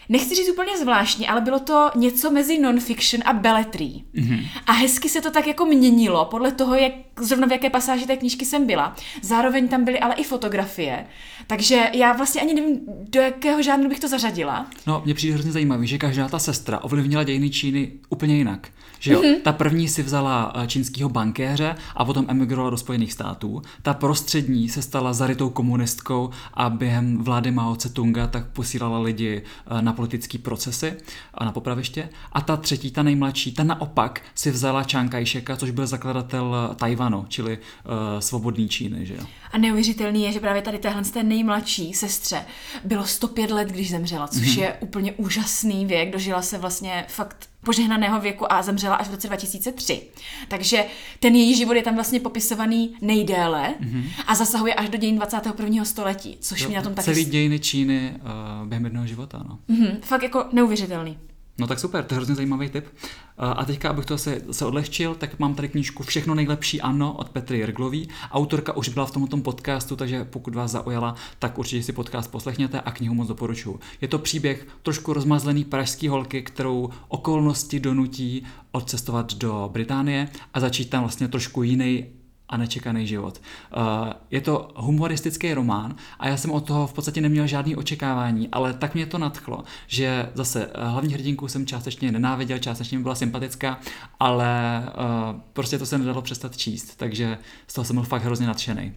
nechci 0.08 0.34
říct 0.34 0.48
úplně 0.48 0.78
zvláštně, 0.78 1.28
ale 1.28 1.40
bylo 1.40 1.58
to 1.58 1.90
něco 1.96 2.30
mezi 2.30 2.58
non-fiction 2.58 3.22
a 3.26 3.32
belletry. 3.32 3.90
Mm-hmm. 4.14 4.46
A 4.66 4.72
hezky 4.72 5.08
se 5.08 5.20
to 5.20 5.30
tak 5.30 5.46
jako 5.46 5.64
měnilo 5.64 6.24
podle 6.24 6.52
toho, 6.52 6.74
jak 6.74 6.92
zrovna 7.20 7.46
v 7.46 7.52
jaké 7.52 7.70
pasáži 7.70 8.06
té 8.06 8.16
knížky 8.16 8.44
jsem 8.44 8.66
byla. 8.66 8.96
Zároveň 9.22 9.68
tam 9.68 9.84
byly 9.84 10.00
ale 10.00 10.14
i 10.14 10.24
fotografie. 10.24 11.06
Takže 11.46 11.90
já 11.92 12.12
vlastně 12.12 12.40
ani 12.40 12.54
nevím, 12.54 12.80
do 13.10 13.20
jakého 13.20 13.62
žánru 13.62 13.88
bych 13.88 14.00
to 14.00 14.08
zařadila. 14.08 14.66
No, 14.86 15.02
mně 15.04 15.14
přijde 15.14 15.34
hrozně 15.34 15.52
zajímavý, 15.52 15.86
že 15.86 15.98
každá 15.98 16.28
ta 16.28 16.38
sestra 16.38 16.78
ovlivnila 16.78 17.24
dějiny 17.24 17.50
Číny 17.50 17.92
úplně 18.08 18.36
jinak. 18.36 18.68
Že 19.04 19.12
jo? 19.12 19.22
Mm-hmm. 19.22 19.40
Ta 19.42 19.52
první 19.52 19.88
si 19.88 20.02
vzala 20.02 20.52
eh, 20.54 20.66
čínského 20.66 21.08
bankéře 21.08 21.74
a 21.96 22.04
potom 22.04 22.26
emigrovala 22.28 22.70
do 22.70 22.76
Spojených 22.76 23.12
států. 23.12 23.62
Ta 23.82 23.94
prostřední 23.94 24.68
se 24.68 24.82
stala 24.82 25.12
zarytou 25.12 25.50
komunistkou 25.50 26.30
a 26.54 26.70
během 26.70 27.18
vlády 27.18 27.50
Mao 27.50 27.74
Tse-tunga 27.74 28.26
tak 28.26 28.46
posílala 28.46 28.98
lidi 28.98 29.42
eh, 29.42 29.82
na 29.82 29.92
politické 29.92 30.38
procesy 30.38 30.94
a 31.34 31.44
na 31.44 31.52
popraviště. 31.52 32.08
A 32.32 32.40
ta 32.40 32.56
třetí, 32.56 32.90
ta 32.90 33.02
nejmladší, 33.02 33.52
ta 33.52 33.64
naopak 33.64 34.22
si 34.34 34.50
vzala 34.50 34.82
Chiang 34.82 35.12
Kai-sheka, 35.12 35.56
což 35.56 35.70
byl 35.70 35.86
zakladatel 35.86 36.56
eh, 36.70 36.74
Tajvanu, 36.74 37.24
čili 37.28 37.58
uh, 37.58 38.20
svobodný 38.20 38.68
Číny. 38.68 39.06
Že 39.06 39.14
jo? 39.14 39.24
A 39.52 39.58
neuvěřitelný 39.58 40.22
je, 40.22 40.32
že 40.32 40.40
právě 40.40 40.62
tady 40.62 40.78
téhle 40.78 41.04
z 41.04 41.10
té 41.10 41.22
nejmladší 41.22 41.94
sestře 41.94 42.44
bylo 42.84 43.04
105 43.04 43.50
let, 43.50 43.68
když 43.68 43.90
zemřela, 43.90 44.28
což 44.28 44.42
mm-hmm. 44.42 44.60
je 44.60 44.76
úplně 44.80 45.12
úžasný 45.12 45.86
věk. 45.86 46.12
Dožila 46.12 46.42
se 46.42 46.58
vlastně 46.58 47.04
fakt 47.08 47.48
požehnaného 47.64 48.20
věku 48.20 48.52
a 48.52 48.62
zemřela 48.62 48.94
až 48.94 49.08
v 49.08 49.10
roce 49.10 49.26
2003. 49.26 50.02
Takže 50.48 50.84
ten 51.20 51.34
její 51.34 51.56
život 51.56 51.72
je 51.72 51.82
tam 51.82 51.94
vlastně 51.94 52.20
popisovaný 52.20 52.96
nejdéle 53.00 53.74
mm-hmm. 53.80 54.04
a 54.26 54.34
zasahuje 54.34 54.74
až 54.74 54.88
do 54.88 54.98
dějin 54.98 55.16
21. 55.16 55.84
století, 55.84 56.36
což 56.40 56.62
To 56.62 56.68
mě 56.68 56.76
na 56.76 56.82
tom 56.82 56.94
taky... 56.94 57.04
Celý 57.04 57.24
dějiny 57.24 57.60
Číny 57.60 58.12
uh, 58.14 58.68
během 58.68 58.84
jednoho 58.84 59.06
života. 59.06 59.44
No. 59.48 59.58
Mhm, 59.68 59.98
fakt 60.02 60.22
jako 60.22 60.44
neuvěřitelný. 60.52 61.18
No 61.58 61.66
tak 61.66 61.80
super, 61.80 62.04
to 62.04 62.14
je 62.14 62.16
hrozně 62.16 62.34
zajímavý 62.34 62.68
tip. 62.68 62.84
Uh, 62.84 63.44
A 63.56 63.64
teďka, 63.64 63.90
abych 63.90 64.06
to 64.06 64.18
se, 64.18 64.40
se 64.50 64.66
odlehčil, 64.66 65.14
tak 65.14 65.38
mám 65.38 65.54
tady 65.54 65.68
knížku 65.68 66.02
Všechno 66.02 66.34
nejlepší 66.34 66.80
ano 66.80 67.12
od 67.12 67.28
Petry 67.28 67.58
Jirglový. 67.58 68.08
Autorka 68.30 68.76
už 68.76 68.88
byla 68.88 69.06
v 69.06 69.10
tomto 69.10 69.36
podcastu, 69.36 69.96
takže 69.96 70.24
pokud 70.24 70.54
vás 70.54 70.70
zaujala, 70.70 71.14
tak 71.38 71.58
určitě 71.58 71.82
si 71.82 71.92
podcast 71.92 72.30
poslechněte 72.30 72.80
a 72.80 72.90
knihu 72.90 73.14
moc 73.14 73.28
doporučuji. 73.28 73.80
Je 74.00 74.08
to 74.08 74.18
příběh 74.18 74.66
trošku 74.82 75.12
rozmazlený 75.12 75.64
pražský 75.64 76.08
holky, 76.08 76.42
kterou 76.42 76.90
okolnosti 77.08 77.80
donutí 77.80 78.46
odcestovat 78.72 79.34
do 79.34 79.70
Británie 79.72 80.28
a 80.54 80.60
začít 80.60 80.90
tam 80.90 81.02
vlastně 81.02 81.28
trošku 81.28 81.62
jiný 81.62 82.06
a 82.54 82.56
nečekaný 82.56 83.06
život. 83.06 83.40
Uh, 83.76 83.82
je 84.30 84.40
to 84.40 84.70
humoristický 84.76 85.54
román 85.54 85.94
a 86.18 86.28
já 86.28 86.36
jsem 86.36 86.50
od 86.50 86.66
toho 86.66 86.86
v 86.86 86.92
podstatě 86.92 87.20
neměl 87.20 87.46
žádný 87.46 87.76
očekávání, 87.76 88.48
ale 88.52 88.74
tak 88.74 88.94
mě 88.94 89.06
to 89.06 89.18
nadchlo, 89.18 89.64
že 89.86 90.30
zase 90.34 90.66
uh, 90.66 90.72
hlavní 90.84 91.14
hrdinku 91.14 91.48
jsem 91.48 91.66
částečně 91.66 92.12
nenáviděl, 92.12 92.58
částečně 92.58 92.98
byla 92.98 93.14
sympatická, 93.14 93.78
ale 94.20 94.82
uh, 94.86 95.40
prostě 95.52 95.78
to 95.78 95.86
se 95.86 95.98
nedalo 95.98 96.22
přestat 96.22 96.56
číst, 96.56 96.96
takže 96.96 97.38
z 97.66 97.74
toho 97.74 97.84
jsem 97.84 97.96
byl 97.96 98.04
fakt 98.04 98.22
hrozně 98.22 98.46
nadšený. 98.46 98.92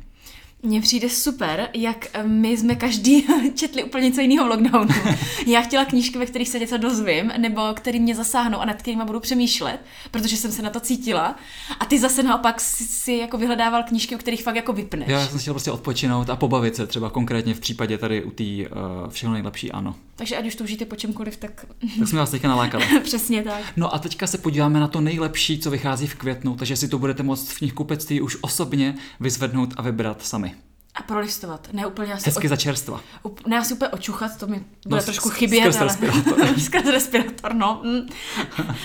Mně 0.63 0.81
přijde 0.81 1.09
super, 1.09 1.69
jak 1.73 2.05
eh, 2.13 2.23
my 2.23 2.57
jsme 2.57 2.75
každý 2.75 3.27
četli 3.55 3.83
úplně 3.83 4.05
něco 4.05 4.21
jiného 4.21 4.45
v 4.45 4.49
lockdownu. 4.49 4.95
Já 5.47 5.61
chtěla 5.61 5.85
knížky, 5.85 6.19
ve 6.19 6.25
kterých 6.25 6.49
se 6.49 6.59
něco 6.59 6.77
dozvím, 6.77 7.31
nebo 7.37 7.61
který 7.73 7.99
mě 7.99 8.15
zasáhnou 8.15 8.59
a 8.59 8.65
nad 8.65 8.73
kterými 8.73 9.05
budu 9.05 9.19
přemýšlet, 9.19 9.79
protože 10.11 10.37
jsem 10.37 10.51
se 10.51 10.61
na 10.61 10.69
to 10.69 10.79
cítila. 10.79 11.35
A 11.79 11.85
ty 11.85 11.99
zase 11.99 12.23
naopak 12.23 12.61
si, 12.61 12.83
si 12.83 13.13
jako 13.13 13.37
vyhledával 13.37 13.83
knížky, 13.83 14.15
u 14.15 14.17
kterých 14.17 14.43
fakt 14.43 14.55
jako 14.55 14.73
vypneš. 14.73 15.07
Já 15.07 15.27
jsem 15.27 15.39
chtěl 15.39 15.53
prostě 15.53 15.71
odpočinout 15.71 16.29
a 16.29 16.35
pobavit 16.35 16.75
se, 16.75 16.87
třeba 16.87 17.09
konkrétně 17.09 17.53
v 17.53 17.59
případě 17.59 17.97
tady 17.97 18.23
u 18.23 18.31
té 18.31 18.43
uh, 18.43 19.09
všechno 19.09 19.33
nejlepší 19.33 19.71
ano. 19.71 19.95
Takže 20.17 20.37
ať 20.37 20.47
už 20.47 20.55
toužíte 20.55 20.85
po 20.85 20.95
čemkoliv, 20.95 21.37
tak 21.37 21.65
Tak 21.99 22.07
jsme 22.07 22.19
vás 22.19 22.31
teďka 22.31 22.47
nalákali. 22.47 22.85
přesně 23.03 23.43
tak. 23.43 23.63
No 23.77 23.95
a 23.95 23.99
teďka 23.99 24.27
se 24.27 24.37
podíváme 24.37 24.79
na 24.79 24.87
to 24.87 25.01
nejlepší, 25.01 25.59
co 25.59 25.71
vychází 25.71 26.07
v 26.07 26.15
květnu, 26.15 26.55
takže 26.55 26.75
si 26.75 26.87
to 26.87 26.99
budete 26.99 27.23
moct 27.23 27.51
v 27.51 27.57
knihkupectví 27.57 28.21
už 28.21 28.37
osobně 28.41 28.95
vyzvednout 29.19 29.73
a 29.77 29.81
vybrat 29.81 30.25
sami. 30.25 30.55
A 30.99 31.01
prolistovat. 31.03 31.67
Ne 31.73 31.85
úplně 31.87 32.13
asi, 32.13 32.25
Hezky 32.29 32.47
za 32.47 32.55
čerstva. 32.55 33.01
Up- 33.23 33.47
ne 33.47 33.57
asi 33.57 33.73
úplně 33.73 33.89
očuchat, 33.89 34.37
to 34.39 34.47
mi 34.47 34.63
bude 34.87 34.95
No, 34.95 35.03
trošku 35.03 35.29
chybět. 35.29 35.61
skrz 35.61 35.75
ale... 35.75 35.85
respirátor. 35.87 36.59
skrz 36.59 36.85
respirátor, 36.85 37.53
no. 37.55 37.81
Mm. 37.83 38.01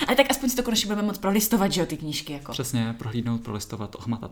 ale 0.07 0.15
tak 0.15 0.25
aspoň 0.31 0.49
si 0.49 0.55
to 0.55 0.63
konečně 0.63 0.87
budeme 0.87 1.07
moc 1.07 1.17
prolistovat, 1.17 1.71
že 1.71 1.81
jo, 1.81 1.87
ty 1.87 1.97
knížky. 1.97 2.33
Jako. 2.33 2.51
Přesně, 2.51 2.95
prohlídnout, 2.97 3.41
prolistovat, 3.41 3.95
ohmatat. 3.99 4.31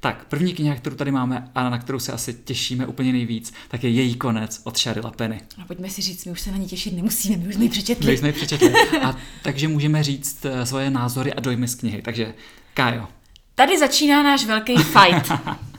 Tak, 0.00 0.24
první 0.28 0.54
kniha, 0.54 0.74
kterou 0.76 0.96
tady 0.96 1.10
máme 1.10 1.50
a 1.54 1.70
na 1.70 1.78
kterou 1.78 1.98
se 1.98 2.12
asi 2.12 2.34
těšíme 2.34 2.86
úplně 2.86 3.12
nejvíc, 3.12 3.52
tak 3.68 3.84
je 3.84 3.90
Její 3.90 4.14
konec 4.14 4.60
od 4.64 4.78
Sharila 4.78 5.10
Penny. 5.10 5.40
No, 5.58 5.64
pojďme 5.66 5.90
si 5.90 6.02
říct, 6.02 6.24
my 6.24 6.32
už 6.32 6.40
se 6.40 6.50
na 6.50 6.56
ní 6.56 6.66
těšit 6.66 6.92
nemusíme, 6.96 7.36
my 7.36 7.48
už 7.48 7.54
jsme 7.54 7.64
ji 7.64 7.68
My 7.68 7.72
přečetli. 7.72 8.16
jsme 8.18 8.28
ji 8.28 8.32
přečetli. 8.32 8.72
A 9.02 9.16
takže 9.42 9.68
můžeme 9.68 10.02
říct 10.02 10.44
eh, 10.44 10.66
svoje 10.66 10.90
názory 10.90 11.34
a 11.34 11.40
dojmy 11.40 11.68
z 11.68 11.74
knihy. 11.74 12.02
Takže, 12.02 12.34
Kájo, 12.74 13.08
Tady 13.54 13.78
začíná 13.78 14.22
náš 14.22 14.44
velký 14.44 14.76
fight. 14.76 15.32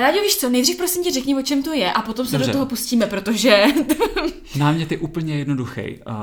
Rádio, 0.00 0.22
víš 0.22 0.36
co, 0.36 0.50
nejdřív 0.50 0.76
prosím 0.76 1.04
tě 1.04 1.10
řekni, 1.10 1.34
o 1.34 1.42
čem 1.42 1.62
to 1.62 1.72
je 1.72 1.92
a 1.92 2.02
potom 2.02 2.26
se 2.26 2.32
Dobře. 2.32 2.46
do 2.46 2.52
toho 2.52 2.66
pustíme, 2.66 3.06
protože... 3.06 3.64
námět 4.56 4.92
je 4.92 4.98
úplně 4.98 5.38
jednoduchý. 5.38 5.80
Uh, 5.80 6.14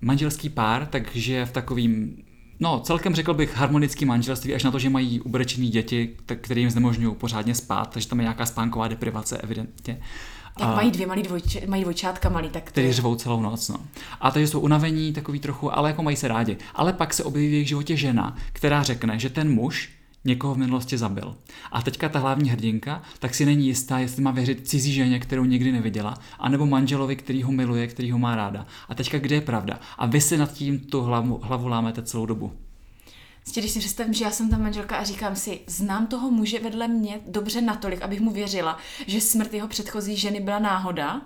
manželský 0.00 0.48
pár, 0.48 0.86
takže 0.86 1.46
v 1.46 1.52
takovým 1.52 2.22
No, 2.60 2.80
celkem 2.80 3.14
řekl 3.14 3.34
bych 3.34 3.56
harmonický 3.56 4.04
manželství, 4.04 4.54
až 4.54 4.64
na 4.64 4.70
to, 4.70 4.78
že 4.78 4.90
mají 4.90 5.20
ubrečený 5.20 5.68
děti, 5.68 6.16
tak, 6.26 6.38
které 6.40 6.60
jim 6.60 6.70
znemožňují 6.70 7.14
pořádně 7.14 7.54
spát, 7.54 7.90
takže 7.92 8.08
tam 8.08 8.20
je 8.20 8.22
nějaká 8.22 8.46
spánková 8.46 8.88
deprivace 8.88 9.38
evidentně. 9.38 10.00
Jak 10.60 10.68
A- 10.68 10.74
mají 10.74 10.90
dvě 10.90 11.06
malý 11.06 11.22
dvojč, 11.22 11.56
mají 11.66 11.82
dvojčátka 11.82 12.28
malý, 12.28 12.48
tak 12.48 12.64
který 12.64 12.92
řvou 12.92 13.14
celou 13.14 13.42
noc. 13.42 13.68
No. 13.68 13.76
A 14.20 14.30
takže 14.30 14.46
jsou 14.48 14.60
unavení 14.60 15.12
takový 15.12 15.40
trochu, 15.40 15.78
ale 15.78 15.90
jako 15.90 16.02
mají 16.02 16.16
se 16.16 16.28
rádi. 16.28 16.56
Ale 16.74 16.92
pak 16.92 17.14
se 17.14 17.24
objeví 17.24 17.48
v 17.48 17.52
jejich 17.52 17.68
životě 17.68 17.96
žena, 17.96 18.36
která 18.52 18.82
řekne, 18.82 19.18
že 19.18 19.30
ten 19.30 19.50
muž 19.50 19.90
někoho 20.28 20.54
v 20.54 20.58
minulosti 20.58 20.98
zabil. 20.98 21.36
A 21.72 21.82
teďka 21.82 22.08
ta 22.08 22.18
hlavní 22.18 22.50
hrdinka, 22.50 23.02
tak 23.18 23.34
si 23.34 23.46
není 23.46 23.66
jistá, 23.66 23.98
jestli 23.98 24.22
má 24.22 24.30
věřit 24.30 24.68
cizí 24.68 24.92
ženě, 24.92 25.18
kterou 25.20 25.44
nikdy 25.44 25.72
neviděla, 25.72 26.18
anebo 26.38 26.66
manželovi, 26.66 27.16
který 27.16 27.42
ho 27.42 27.52
miluje, 27.52 27.86
který 27.86 28.10
ho 28.10 28.18
má 28.18 28.36
ráda. 28.36 28.66
A 28.88 28.94
teďka 28.94 29.18
kde 29.18 29.34
je 29.34 29.40
pravda? 29.40 29.80
A 29.98 30.06
vy 30.06 30.20
si 30.20 30.36
nad 30.36 30.52
tím 30.52 30.78
tu 30.78 31.00
hlavu, 31.00 31.40
hlavu 31.42 31.68
lámete 31.68 32.02
celou 32.02 32.26
dobu. 32.26 32.52
Prostě, 33.42 33.60
když 33.60 33.72
si 33.72 33.78
představím, 33.78 34.14
že 34.14 34.24
já 34.24 34.30
jsem 34.30 34.50
ta 34.50 34.58
manželka 34.58 34.96
a 34.96 35.04
říkám 35.04 35.36
si, 35.36 35.60
znám 35.66 36.06
toho 36.06 36.30
muže 36.30 36.60
vedle 36.60 36.88
mě 36.88 37.20
dobře 37.26 37.60
natolik, 37.60 38.02
abych 38.02 38.20
mu 38.20 38.30
věřila, 38.30 38.78
že 39.06 39.20
smrt 39.20 39.54
jeho 39.54 39.68
předchozí 39.68 40.16
ženy 40.16 40.40
byla 40.40 40.58
náhoda, 40.58 41.22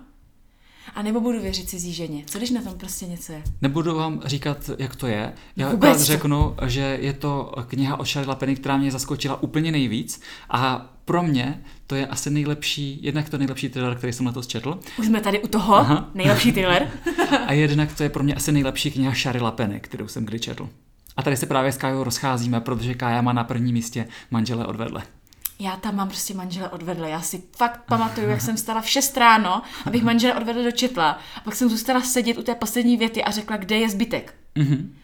a 0.95 1.01
nebo 1.01 1.21
budu 1.21 1.41
věřit 1.41 1.69
cizí 1.69 1.93
ženě. 1.93 2.23
Co 2.25 2.37
když 2.37 2.49
na 2.49 2.61
tom 2.61 2.73
prostě 2.77 3.05
něco 3.05 3.31
je? 3.31 3.43
Nebudu 3.61 3.95
vám 3.95 4.21
říkat, 4.25 4.69
jak 4.77 4.95
to 4.95 5.07
je. 5.07 5.33
Já 5.57 5.69
Vůbec 5.69 6.01
řeknu, 6.01 6.55
že 6.65 6.97
je 7.01 7.13
to 7.13 7.51
kniha 7.67 7.99
od 7.99 8.07
Charlie 8.07 8.29
Lapeny, 8.29 8.55
která 8.55 8.77
mě 8.77 8.91
zaskočila 8.91 9.43
úplně 9.43 9.71
nejvíc. 9.71 10.21
A 10.49 10.89
pro 11.05 11.23
mě 11.23 11.63
to 11.87 11.95
je 11.95 12.07
asi 12.07 12.29
nejlepší, 12.29 12.99
jednak 13.01 13.29
to 13.29 13.37
nejlepší 13.37 13.69
thriller, 13.69 13.95
který 13.95 14.13
jsem 14.13 14.25
letos 14.25 14.47
četl. 14.47 14.79
Už 14.99 15.05
jsme 15.05 15.21
tady 15.21 15.41
u 15.41 15.47
toho, 15.47 15.75
Aha. 15.75 16.09
nejlepší 16.13 16.51
thriller. 16.51 16.91
A 17.47 17.53
jednak 17.53 17.95
to 17.95 18.03
je 18.03 18.09
pro 18.09 18.23
mě 18.23 18.35
asi 18.35 18.51
nejlepší 18.51 18.91
kniha 18.91 19.13
Shary 19.13 19.39
Lapeny, 19.39 19.79
kterou 19.79 20.07
jsem 20.07 20.25
kdy 20.25 20.39
četl. 20.39 20.69
A 21.17 21.23
tady 21.23 21.37
se 21.37 21.45
právě 21.45 21.71
s 21.71 21.77
Kajou 21.77 22.03
rozcházíme, 22.03 22.61
protože 22.61 22.93
Kája 22.93 23.21
má 23.21 23.33
na 23.33 23.43
prvním 23.43 23.73
místě 23.73 24.07
manžele 24.31 24.65
odvedle. 24.65 25.03
Já 25.59 25.75
tam 25.75 25.95
mám 25.95 26.07
prostě 26.07 26.33
manžele 26.33 26.69
odvedle. 26.69 27.09
Já 27.09 27.21
si 27.21 27.43
fakt 27.57 27.81
pamatuju, 27.87 28.29
jak 28.29 28.41
jsem 28.41 28.57
stala 28.57 28.81
v 28.81 28.89
6 28.89 29.17
ráno, 29.17 29.61
abych 29.85 30.03
manžele 30.03 30.33
odvedle 30.35 30.63
dočetla. 30.63 31.19
A 31.35 31.39
pak 31.39 31.55
jsem 31.55 31.69
zůstala 31.69 32.01
sedět 32.01 32.37
u 32.37 32.43
té 32.43 32.55
poslední 32.55 32.97
věty 32.97 33.23
a 33.23 33.31
řekla, 33.31 33.57
kde 33.57 33.77
je 33.77 33.89
zbytek. 33.89 34.33
Mhm. 34.55 34.95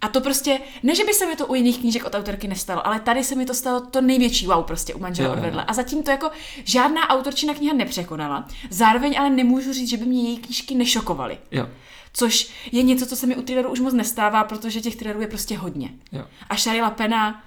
A 0.00 0.08
to 0.08 0.20
prostě, 0.20 0.60
ne, 0.82 0.94
že 0.94 1.04
by 1.04 1.14
se 1.14 1.26
mi 1.26 1.36
to 1.36 1.46
u 1.46 1.54
jiných 1.54 1.78
knížek 1.78 2.04
od 2.04 2.14
autorky 2.14 2.48
nestalo, 2.48 2.86
ale 2.86 3.00
tady 3.00 3.24
se 3.24 3.34
mi 3.34 3.46
to 3.46 3.54
stalo 3.54 3.80
to 3.80 4.00
největší 4.00 4.46
wow 4.46 4.64
prostě 4.64 4.94
u 4.94 4.98
manžela 4.98 5.32
odvedle. 5.32 5.64
A 5.64 5.72
zatím 5.72 6.02
to 6.02 6.10
jako 6.10 6.30
žádná 6.64 7.10
autorčina 7.10 7.54
kniha 7.54 7.74
nepřekonala. 7.74 8.48
Zároveň 8.70 9.18
ale 9.18 9.30
nemůžu 9.30 9.72
říct, 9.72 9.88
že 9.90 9.96
by 9.96 10.04
mě 10.04 10.22
její 10.22 10.36
knížky 10.38 10.74
nešokovaly. 10.74 11.38
Jo, 11.50 11.68
Což 12.12 12.50
je 12.72 12.82
něco, 12.82 13.06
co 13.06 13.16
se 13.16 13.26
mi 13.26 13.36
u 13.36 13.42
thrillerů 13.42 13.70
už 13.70 13.80
moc 13.80 13.94
nestává, 13.94 14.44
protože 14.44 14.80
těch 14.80 14.96
thrillerů 14.96 15.20
je 15.20 15.26
prostě 15.28 15.58
hodně. 15.58 15.90
jo. 16.12 16.24
A 16.50 16.56
Sharila 16.56 16.90
Pena 16.90 17.42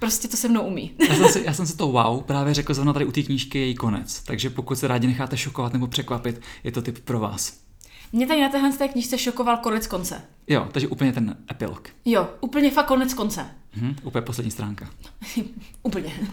prostě 0.00 0.28
to 0.28 0.36
se 0.36 0.48
mnou 0.48 0.62
umí. 0.62 0.90
Já 1.08 1.14
jsem, 1.14 1.28
si, 1.28 1.42
já 1.46 1.52
jsem 1.52 1.66
si 1.66 1.76
to 1.76 1.88
wow 1.88 2.22
právě 2.22 2.54
řekl 2.54 2.74
zrovna 2.74 2.92
tady 2.92 3.04
u 3.04 3.12
té 3.12 3.22
knížky 3.22 3.58
je 3.58 3.64
její 3.64 3.74
konec. 3.74 4.20
Takže 4.22 4.50
pokud 4.50 4.76
se 4.76 4.88
rádi 4.88 5.06
necháte 5.06 5.36
šokovat 5.36 5.72
nebo 5.72 5.86
překvapit, 5.86 6.40
je 6.64 6.72
to 6.72 6.82
typ 6.82 6.98
pro 6.98 7.20
vás. 7.20 7.60
Mě 8.12 8.26
tady 8.26 8.40
na 8.40 8.48
téhle 8.48 8.72
té 8.72 8.88
knížce 8.88 9.18
šokoval 9.18 9.56
konec 9.56 9.86
konce. 9.86 10.22
Jo, 10.48 10.68
takže 10.72 10.88
úplně 10.88 11.12
ten 11.12 11.36
epilog. 11.50 11.88
Jo, 12.04 12.28
úplně 12.40 12.70
fakt 12.70 12.86
konec 12.86 13.14
konce. 13.14 13.46
Mhm, 13.76 13.96
úplně 14.02 14.22
poslední 14.22 14.50
stránka. 14.50 14.90
Úplně. 15.82 16.12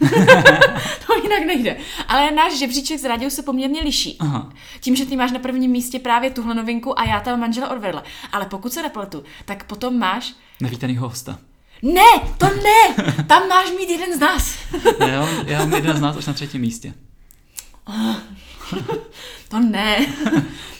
to 1.06 1.14
jinak 1.22 1.46
nejde. 1.46 1.76
Ale 2.08 2.30
náš 2.30 2.58
žebříček 2.58 3.00
z 3.00 3.04
rádiou 3.04 3.30
se 3.30 3.42
poměrně 3.42 3.80
liší. 3.80 4.16
Aha. 4.20 4.52
Tím, 4.80 4.96
že 4.96 5.06
ty 5.06 5.16
máš 5.16 5.32
na 5.32 5.38
prvním 5.38 5.70
místě 5.70 5.98
právě 5.98 6.30
tuhle 6.30 6.54
novinku 6.54 7.00
a 7.00 7.04
já 7.04 7.20
tam 7.20 7.40
manžela 7.40 7.70
odvedla. 7.70 8.02
Ale 8.32 8.46
pokud 8.46 8.72
se 8.72 8.82
nepletu, 8.82 9.24
tak 9.44 9.64
potom 9.64 9.98
máš... 9.98 10.34
Nevítaného 10.60 11.08
hosta. 11.08 11.38
Ne, 11.82 12.20
to 12.38 12.46
ne! 12.46 13.04
Tam 13.26 13.48
máš 13.48 13.70
mít 13.70 13.90
jeden 13.90 14.16
z 14.16 14.20
nás. 14.20 14.58
Ne, 15.00 15.08
já, 15.12 15.20
mám- 15.20 15.46
já 15.48 15.58
mám 15.58 15.72
jeden 15.72 15.96
z 15.96 16.00
nás 16.00 16.16
až 16.16 16.26
na 16.26 16.32
třetím 16.32 16.60
místě. 16.60 16.94
To 19.48 19.58
ne. 19.60 20.06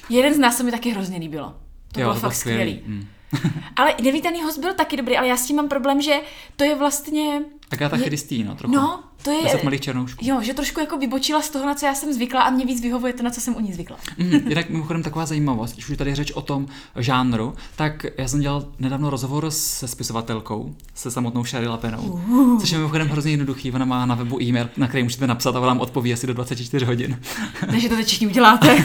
jeden 0.09 0.35
z 0.35 0.39
nás 0.39 0.57
se 0.57 0.63
mi 0.63 0.71
taky 0.71 0.91
hrozně 0.91 1.19
líbilo. 1.19 1.55
To 1.93 2.01
bylo 2.01 2.15
fakt 2.15 2.35
skvělý. 2.35 2.81
Mm. 2.87 3.09
Ale 3.77 3.95
nevítaný 4.03 4.43
host 4.43 4.59
byl 4.59 4.75
taky 4.75 4.97
dobrý, 4.97 5.17
ale 5.17 5.29
já 5.29 5.37
s 5.37 5.47
tím 5.47 5.57
mám 5.57 5.69
problém, 5.69 6.03
že 6.03 6.15
to 6.57 6.65
je 6.65 6.75
vlastně... 6.75 7.43
Agáta 7.71 7.97
Je- 7.97 8.03
Christie, 8.05 8.45
no, 8.45 8.55
trochu. 8.55 8.75
No, 8.75 9.05
to 9.23 9.31
je... 9.31 9.43
Deset 9.43 9.65
malých 9.65 9.81
černoušků. 9.81 10.25
Jo, 10.27 10.43
že 10.43 10.55
trošku 10.55 10.81
jako 10.81 10.99
vybočila 10.99 11.43
z 11.43 11.51
toho, 11.51 11.67
na 11.67 11.75
co 11.75 11.87
já 11.87 11.95
jsem 11.95 12.13
zvykla 12.13 12.43
a 12.43 12.51
mě 12.51 12.67
víc 12.67 12.83
vyhovuje 12.83 13.13
to, 13.13 13.23
na 13.23 13.31
co 13.31 13.41
jsem 13.41 13.57
u 13.57 13.61
ní 13.61 13.73
zvykla. 13.73 13.97
Mm, 14.19 14.33
jinak 14.33 14.71
mimochodem 14.71 15.03
taková 15.03 15.27
zajímavost, 15.27 15.73
když 15.73 15.89
už 15.89 15.97
tady 15.97 16.11
je 16.11 16.17
řeč 16.17 16.31
o 16.31 16.43
tom 16.43 16.67
žánru, 16.97 17.55
tak 17.77 18.07
já 18.19 18.29
jsem 18.29 18.41
dělal 18.41 18.67
nedávno 18.79 19.11
rozhovor 19.11 19.51
se 19.51 19.89
spisovatelkou, 19.89 20.75
se 20.95 21.11
samotnou 21.11 21.45
Shary 21.45 21.67
Lapenou, 21.67 22.21
což 22.61 22.71
je 22.71 22.79
mimochodem 22.79 23.09
hrozně 23.09 23.31
jednoduchý, 23.31 23.73
ona 23.73 23.85
má 23.85 24.07
na 24.07 24.15
webu 24.15 24.43
e-mail, 24.43 24.69
na 24.77 24.89
který 24.89 25.03
můžete 25.03 25.27
napsat 25.27 25.57
a 25.57 25.61
ona 25.61 25.69
vám 25.69 25.81
odpoví 25.81 26.13
asi 26.13 26.27
do 26.27 26.35
24 26.35 26.85
hodin. 26.85 27.21
Takže 27.71 27.89
to 27.89 27.97
teď 27.97 28.07
všichni 28.07 28.27
uděláte. 28.27 28.85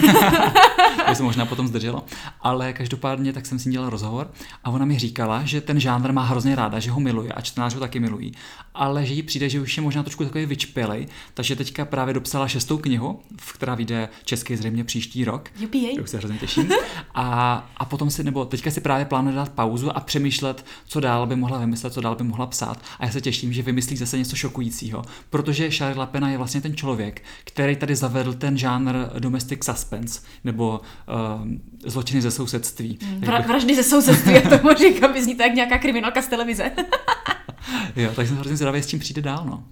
by 1.08 1.16
se 1.16 1.22
možná 1.22 1.46
potom 1.46 1.68
zdrželo. 1.68 2.04
Ale 2.40 2.72
každopádně 2.72 3.32
tak 3.32 3.46
jsem 3.46 3.58
s 3.58 3.64
ní 3.64 3.72
dělal 3.72 3.90
rozhovor 3.90 4.30
a 4.64 4.70
ona 4.70 4.84
mi 4.84 4.98
říkala, 4.98 5.44
že 5.44 5.60
ten 5.60 5.80
žánr 5.80 6.12
má 6.12 6.22
hrozně 6.22 6.54
ráda, 6.54 6.78
že 6.78 6.90
ho 6.90 7.00
miluje 7.00 7.32
a 7.32 7.40
čtenáři 7.40 7.74
ho 7.74 7.80
taky 7.80 8.00
milují, 8.00 8.32
ale 8.74 9.06
že 9.06 9.14
jí 9.14 9.22
přijde, 9.22 9.48
že 9.48 9.60
už 9.60 9.76
je 9.76 9.82
možná 9.82 10.02
trošku 10.02 10.23
takový 10.24 10.46
vyčpělej, 10.46 11.06
takže 11.34 11.56
teďka 11.56 11.84
právě 11.84 12.14
dopsala 12.14 12.48
šestou 12.48 12.78
knihu, 12.78 13.20
v 13.40 13.52
která 13.52 13.74
vyjde 13.74 14.08
česky 14.24 14.56
zřejmě 14.56 14.84
příští 14.84 15.24
rok. 15.24 15.48
Jupi, 15.60 15.90
Už 16.02 16.10
se 16.10 16.18
hrozně 16.18 16.38
těším. 16.38 16.68
A, 17.14 17.70
a 17.76 17.84
potom 17.84 18.10
si, 18.10 18.24
nebo 18.24 18.44
teďka 18.44 18.70
si 18.70 18.80
právě 18.80 19.04
plánuje 19.04 19.36
dát 19.36 19.48
pauzu 19.52 19.96
a 19.96 20.00
přemýšlet, 20.00 20.64
co 20.86 21.00
dál 21.00 21.26
by 21.26 21.36
mohla 21.36 21.58
vymyslet, 21.58 21.92
co 21.92 22.00
dál 22.00 22.16
by 22.16 22.24
mohla 22.24 22.46
psát. 22.46 22.82
A 22.98 23.04
já 23.06 23.12
se 23.12 23.20
těším, 23.20 23.52
že 23.52 23.62
vymyslí 23.62 23.96
zase 23.96 24.18
něco 24.18 24.36
šokujícího, 24.36 25.02
protože 25.30 25.70
Charles 25.70 25.96
Lapena 25.96 26.30
je 26.30 26.38
vlastně 26.38 26.60
ten 26.60 26.76
člověk, 26.76 27.22
který 27.44 27.76
tady 27.76 27.96
zavedl 27.96 28.32
ten 28.34 28.58
žánr 28.58 28.94
domestic 29.18 29.64
suspense, 29.64 30.20
nebo 30.44 30.80
uh, 30.80 31.48
zločiny 31.90 32.22
ze 32.22 32.30
sousedství. 32.30 32.96
Tak 32.96 33.28
Vra- 33.28 33.38
bych- 33.38 33.46
vraždy 33.46 33.76
ze 33.76 33.82
sousedství, 33.82 34.32
já 34.34 34.40
tomu 34.58 34.74
říkám, 34.78 35.12
by 35.12 35.24
zní 35.24 35.34
tak 35.34 35.54
nějaká 35.54 35.78
kriminálka 35.78 36.22
z 36.22 36.26
televize. 36.26 36.70
jo, 37.96 38.10
tak 38.16 38.26
jsem 38.26 38.36
hrozně 38.36 38.56
zvědavý, 38.56 38.82
s 38.82 38.86
tím 38.86 38.98
přijde 38.98 39.22
dál. 39.22 39.44
No. 39.46 39.64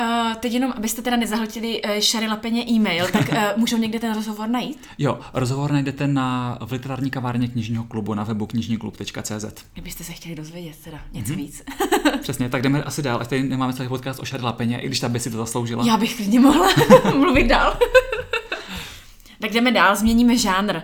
Uh, 0.00 0.34
teď 0.34 0.52
jenom, 0.52 0.72
abyste 0.76 1.02
teda 1.02 1.16
nezahltili 1.16 1.82
uh, 1.82 1.90
Shary 1.90 2.26
Lapeně 2.28 2.64
e-mail, 2.68 3.06
tak 3.12 3.28
uh, 3.28 3.38
můžou 3.56 3.76
někde 3.76 3.98
ten 3.98 4.14
rozhovor 4.14 4.48
najít? 4.48 4.86
Jo, 4.98 5.20
rozhovor 5.34 5.72
najdete 5.72 6.06
na 6.06 6.58
v 6.60 6.72
literární 6.72 7.10
kavárně 7.10 7.48
knižního 7.48 7.84
klubu 7.84 8.14
na 8.14 8.24
webu 8.24 8.46
knižníklub.cz. 8.46 9.44
Kdybyste 9.72 10.04
se 10.04 10.12
chtěli 10.12 10.34
dozvědět 10.34 10.76
teda 10.84 11.00
něco 11.12 11.32
mm-hmm. 11.32 11.36
víc. 11.36 11.62
Přesně, 12.20 12.48
tak 12.48 12.62
jdeme 12.62 12.82
asi 12.82 13.02
dál, 13.02 13.18
ať 13.20 13.28
tady 13.28 13.42
nemáme 13.42 13.72
celý 13.72 13.88
podcast 13.88 14.20
o 14.20 14.26
Charles 14.26 14.44
Lapeně, 14.44 14.80
i 14.80 14.86
když 14.86 15.00
ta 15.00 15.08
by 15.08 15.20
si 15.20 15.30
to 15.30 15.36
zasloužila. 15.36 15.86
Já 15.86 15.96
bych 15.96 16.16
klidně 16.16 16.40
mohla 16.40 16.68
mluvit 17.16 17.46
dál. 17.46 17.78
tak 19.40 19.50
jdeme 19.52 19.72
dál, 19.72 19.96
změníme 19.96 20.38
žánr. 20.38 20.80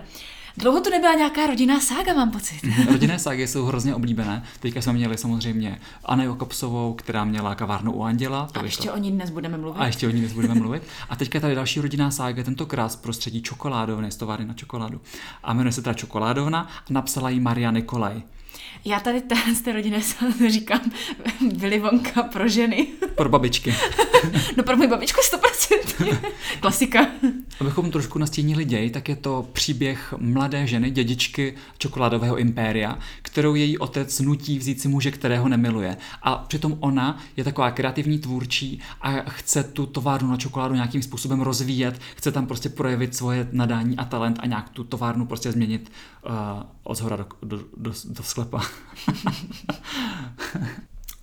Dlouho 0.57 0.81
tu 0.81 0.89
nebyla 0.89 1.13
nějaká 1.13 1.47
rodinná 1.47 1.79
sága, 1.79 2.13
mám 2.13 2.31
pocit. 2.31 2.59
Rodinné 2.91 3.19
ságy 3.19 3.47
jsou 3.47 3.65
hrozně 3.65 3.95
oblíbené. 3.95 4.43
Teďka 4.59 4.81
jsme 4.81 4.93
měli 4.93 5.17
samozřejmě 5.17 5.79
Anne 6.05 6.25
Jokobsovou, 6.25 6.93
která 6.93 7.23
měla 7.25 7.55
kavárnu 7.55 7.91
u 7.93 8.03
Anděla. 8.03 8.47
to 8.51 8.59
A 8.59 8.63
ještě 8.63 8.91
o 8.91 8.97
ní 8.97 9.11
dnes 9.11 9.29
budeme 9.29 9.57
mluvit. 9.57 9.79
a 9.79 9.85
ještě 9.85 10.07
o 10.07 10.11
ní 10.11 10.19
dnes 10.19 10.33
budeme 10.33 10.53
mluvit. 10.55 10.83
A 11.09 11.15
teďka 11.15 11.39
tady 11.39 11.55
další 11.55 11.81
rodinná 11.81 12.11
sága, 12.11 12.43
tentokrát 12.43 12.89
z 12.89 12.95
prostředí 12.95 13.41
čokoládovny, 13.41 14.11
z 14.11 14.15
továrny 14.15 14.45
na 14.45 14.53
čokoládu. 14.53 15.01
A 15.43 15.53
jmenuje 15.53 15.71
se 15.73 15.81
teda 15.81 15.93
Čokoládovna 15.93 16.59
a 16.89 16.93
napsala 16.93 17.29
ji 17.29 17.39
Maria 17.39 17.71
Nikolaj. 17.71 18.21
Já 18.85 18.99
tady 18.99 19.21
z 19.53 19.61
té 19.61 19.73
rodiny 19.73 20.01
říkám 20.49 20.81
Willy 21.55 21.79
Wonka 21.79 22.23
pro 22.23 22.47
ženy. 22.47 22.87
Pro 23.15 23.29
babičky. 23.29 23.75
No 24.57 24.63
pro 24.63 24.77
moji 24.77 24.89
babičku 24.89 25.21
100%. 25.67 26.17
Klasika. 26.59 27.07
Abychom 27.59 27.91
trošku 27.91 28.19
nastínili 28.19 28.65
děj, 28.65 28.89
tak 28.89 29.09
je 29.09 29.15
to 29.15 29.47
příběh 29.53 30.13
mladé 30.17 30.67
ženy, 30.67 30.91
dědičky 30.91 31.55
čokoládového 31.77 32.37
impéria, 32.37 32.99
kterou 33.21 33.55
její 33.55 33.77
otec 33.77 34.19
nutí 34.19 34.59
vzít 34.59 34.81
si 34.81 34.87
muže, 34.87 35.11
kterého 35.11 35.49
nemiluje. 35.49 35.97
A 36.23 36.35
přitom 36.35 36.77
ona 36.79 37.19
je 37.37 37.43
taková 37.43 37.71
kreativní 37.71 38.19
tvůrčí 38.19 38.79
a 39.01 39.11
chce 39.11 39.63
tu 39.63 39.85
továrnu 39.85 40.31
na 40.31 40.37
čokoládu 40.37 40.75
nějakým 40.75 41.01
způsobem 41.01 41.41
rozvíjet, 41.41 42.01
chce 42.15 42.31
tam 42.31 42.47
prostě 42.47 42.69
projevit 42.69 43.15
svoje 43.15 43.47
nadání 43.51 43.97
a 43.97 44.05
talent 44.05 44.39
a 44.39 44.45
nějak 44.45 44.69
tu 44.69 44.83
továrnu 44.83 45.25
prostě 45.25 45.51
změnit 45.51 45.91
uh, 46.25 46.63
od 46.83 46.95
zhora 46.95 47.15
do, 47.15 47.25
do, 47.43 47.57
do, 47.77 47.91
do 48.05 48.23
sklepa. 48.23 48.61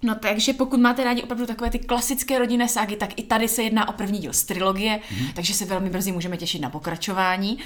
No 0.03 0.15
takže 0.15 0.53
pokud 0.53 0.81
máte 0.81 1.05
rádi 1.05 1.23
opravdu 1.23 1.47
takové 1.47 1.71
ty 1.71 1.79
klasické 1.79 2.39
rodinné 2.39 2.69
ságy, 2.69 2.97
tak 2.97 3.19
i 3.19 3.23
tady 3.23 3.49
se 3.49 3.63
jedná 3.63 3.89
o 3.89 3.93
první 3.93 4.19
díl 4.19 4.33
z 4.33 4.43
trilogie, 4.43 5.01
mm. 5.21 5.27
takže 5.35 5.55
se 5.55 5.65
velmi 5.65 5.91
brzy 5.91 6.13
můžeme 6.13 6.37
těšit 6.37 6.63
na 6.63 6.71
pokračování. 6.71 7.59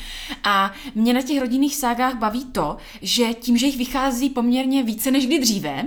A 0.44 0.72
mě 0.94 1.14
na 1.14 1.22
těch 1.22 1.40
rodinných 1.40 1.76
ságách 1.76 2.14
baví 2.14 2.44
to, 2.44 2.76
že 3.02 3.34
tím, 3.34 3.58
že 3.58 3.66
jich 3.66 3.76
vychází 3.76 4.30
poměrně 4.30 4.82
více 4.82 5.10
než 5.10 5.26
kdy 5.26 5.38
dříve, 5.38 5.84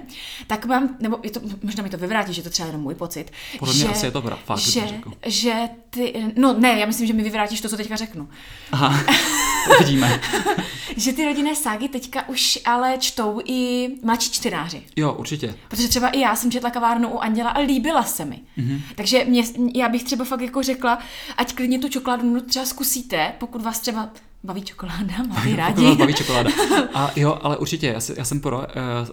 tak 0.47 0.65
mám, 0.65 0.97
nebo 0.99 1.19
je 1.23 1.31
to, 1.31 1.39
možná 1.63 1.83
mi 1.83 1.89
to 1.89 1.97
vyvrátí, 1.97 2.33
že 2.33 2.43
to 2.43 2.49
třeba 2.49 2.67
jenom 2.67 2.81
můj 2.81 2.95
pocit, 2.95 3.31
Podle 3.59 3.73
mě 3.73 3.83
že, 3.83 3.89
asi 3.89 4.05
je 4.05 4.11
to 4.11 4.21
fakt, 4.21 4.59
že, 4.59 5.01
že 5.25 5.69
ty, 5.89 6.33
no 6.35 6.53
ne, 6.53 6.79
já 6.79 6.85
myslím, 6.85 7.07
že 7.07 7.13
mi 7.13 7.23
vyvrátíš 7.23 7.61
to, 7.61 7.69
co 7.69 7.77
teďka 7.77 7.95
řeknu. 7.95 8.29
Aha. 8.71 8.99
Uvidíme. 9.75 10.21
že 10.97 11.13
ty 11.13 11.25
rodinné 11.25 11.55
ságy 11.55 11.87
teďka 11.89 12.29
už 12.29 12.59
ale 12.65 12.97
čtou 12.97 13.41
i 13.45 13.89
mladší 14.03 14.31
čtenáři. 14.31 14.83
Jo, 14.95 15.13
určitě. 15.13 15.55
Protože 15.67 15.87
třeba 15.87 16.09
i 16.09 16.19
já 16.19 16.35
jsem 16.35 16.51
četla 16.51 16.69
kavárnu 16.69 17.09
u 17.09 17.19
Anděla 17.19 17.49
a 17.49 17.59
líbila 17.59 18.03
se 18.03 18.25
mi. 18.25 18.39
Mm-hmm. 18.57 18.81
Takže 18.95 19.25
mě, 19.25 19.43
já 19.75 19.89
bych 19.89 20.03
třeba 20.03 20.25
fakt 20.25 20.41
jako 20.41 20.63
řekla, 20.63 20.99
ať 21.37 21.53
klidně 21.53 21.79
tu 21.79 21.89
čokoládu 21.89 22.41
třeba 22.41 22.65
zkusíte, 22.65 23.33
pokud 23.37 23.61
vás 23.61 23.79
třeba 23.79 24.09
Baví 24.43 24.61
čokoláda, 24.61 25.23
máte 25.27 25.55
rádi. 25.55 25.95
Baví 25.95 26.13
čokoláda. 26.13 26.49
A 26.93 27.11
jo, 27.15 27.39
ale 27.41 27.57
určitě, 27.57 27.87
já, 27.87 27.99
si, 27.99 28.13
já 28.17 28.25
jsem 28.25 28.39
pro, 28.39 28.57
uh, 28.57 28.63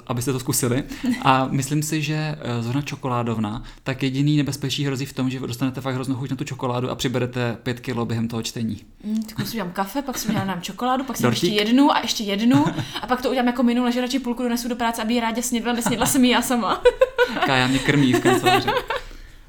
abyste 0.07 0.33
to 0.33 0.41
zkusili. 0.41 0.85
A 1.23 1.49
myslím 1.51 1.83
si, 1.83 2.03
že 2.03 2.39
uh, 2.57 2.63
zrovna 2.63 2.83
čokoládovna, 2.83 3.63
tak 3.83 4.03
jediný 4.03 4.37
nebezpečí 4.37 4.85
hrozí 4.85 5.07
v 5.07 5.13
tom, 5.13 5.31
že 5.31 5.41
dostanete 5.41 5.81
fakt 5.81 5.95
hroznou 5.95 6.15
chuť 6.15 6.31
na 6.31 6.37
tu 6.37 6.45
čokoládu 6.45 6.91
a 6.91 6.95
přiberete 6.95 7.57
pět 7.63 7.81
kilo 7.81 8.07
během 8.07 8.29
toho 8.29 8.43
čtení. 8.43 8.81
Mm, 9.05 9.23
tak 9.23 9.47
si 9.47 9.53
udělám 9.53 9.73
kafe, 9.73 10.03
pak 10.03 10.19
si 10.19 10.29
udělám 10.29 10.63
čokoládu, 10.63 11.05
pak 11.05 11.17
si 11.17 11.27
ještě 11.27 11.47
jednu 11.47 11.93
a 11.93 12.01
ještě 12.01 12.25
jednu 12.25 12.65
a 13.03 13.07
pak 13.07 13.23
to 13.23 13.29
udělám 13.29 13.47
jako 13.47 13.63
minule, 13.63 13.93
že 13.93 14.01
radši 14.01 14.19
půlku 14.19 14.43
donesu 14.43 14.69
do 14.69 14.77
práce, 14.77 15.03
aby 15.03 15.15
ji 15.15 15.21
rádi 15.21 15.43
snědla, 15.43 15.73
nesnědla 15.73 16.07
jsem 16.07 16.25
ji 16.25 16.31
já 16.31 16.43
sama. 16.43 16.83
Kája 17.47 17.67
mě 17.67 17.79
krmí 17.79 18.13
v 18.13 18.21
kanceláři. 18.21 18.69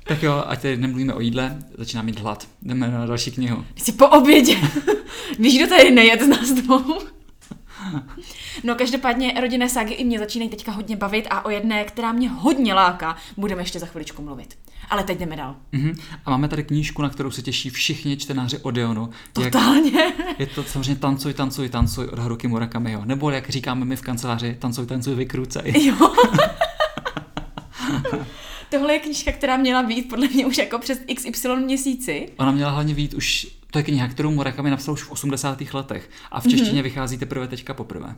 Tak 0.08 0.24
jo, 0.24 0.44
ať 0.48 0.62
tady 0.62 0.78
nemluvíme 0.78 1.14
o 1.14 1.20
jídle, 1.20 1.58
začíná 1.78 2.02
mít 2.02 2.20
hlad. 2.20 2.48
Jdeme 2.62 2.92
na 2.92 3.06
další 3.06 3.32
knihu. 3.32 3.66
Jsi 3.76 3.92
po 3.92 4.08
obědě. 4.08 4.58
Víš, 5.40 5.58
kdo 5.58 5.68
tady 5.68 5.92
nejet 5.92 6.22
z 6.22 6.28
nás 6.28 6.52
dvou? 6.52 7.00
No 8.64 8.76
každopádně 8.76 9.34
rodinné 9.42 9.70
ságy 9.70 9.94
i 9.94 10.06
mě 10.06 10.20
začínají 10.20 10.50
teďka 10.50 10.72
hodně 10.72 10.96
bavit 10.96 11.28
a 11.30 11.46
o 11.46 11.50
jedné, 11.50 11.84
která 11.84 12.12
mě 12.12 12.30
hodně 12.30 12.74
láká, 12.74 13.16
budeme 13.38 13.62
ještě 13.62 13.80
za 13.80 13.86
chviličku 13.86 14.22
mluvit. 14.22 14.58
Ale 14.90 15.04
teď 15.04 15.20
jdeme 15.20 15.36
dál. 15.36 15.56
Uh-huh. 15.74 15.96
A 16.26 16.30
máme 16.30 16.48
tady 16.48 16.64
knížku, 16.64 17.02
na 17.02 17.10
kterou 17.10 17.32
se 17.32 17.42
těší 17.42 17.70
všichni 17.70 18.18
čtenáři 18.18 18.58
Odeonu. 18.58 19.10
Totálně. 19.34 19.92
Jak, 20.28 20.40
je 20.40 20.48
to 20.48 20.64
samozřejmě 20.64 20.96
Tancuj, 20.96 21.34
tancuj, 21.34 21.70
tancuj 21.70 22.06
od 22.06 22.20
Haruki 22.20 22.48
Murakamiho. 22.48 23.06
Nebo 23.06 23.30
jak 23.30 23.50
říkáme 23.50 23.86
my 23.86 23.96
v 23.96 24.02
kanceláři, 24.02 24.56
tancuj, 24.60 24.86
tancuj, 24.86 25.16
vykrucej. 25.16 25.86
Jo. 25.86 25.96
Tohle 28.70 28.94
je 28.94 29.00
knížka, 29.00 29.32
která 29.32 29.58
měla 29.58 29.84
být 29.84 30.10
podle 30.10 30.28
mě 30.28 30.46
už 30.46 30.58
jako 30.58 30.80
přes 30.80 31.00
XY 31.16 31.56
měsíci. 31.56 32.30
Ona 32.38 32.52
měla 32.52 32.72
hlavně 32.72 32.94
být 32.96 33.14
už, 33.14 33.48
to 33.72 33.80
je 33.80 33.84
kniha, 33.84 34.08
kterou 34.08 34.32
Murakami 34.32 34.70
napsal 34.70 34.94
už 34.94 35.04
v 35.04 35.12
80. 35.12 35.62
letech 35.74 36.10
a 36.32 36.40
v 36.40 36.48
češtině 36.48 36.72
mm-hmm. 36.72 36.84
vychází 36.84 37.18
teprve 37.18 37.48
teďka 37.48 37.74
poprvé 37.74 38.16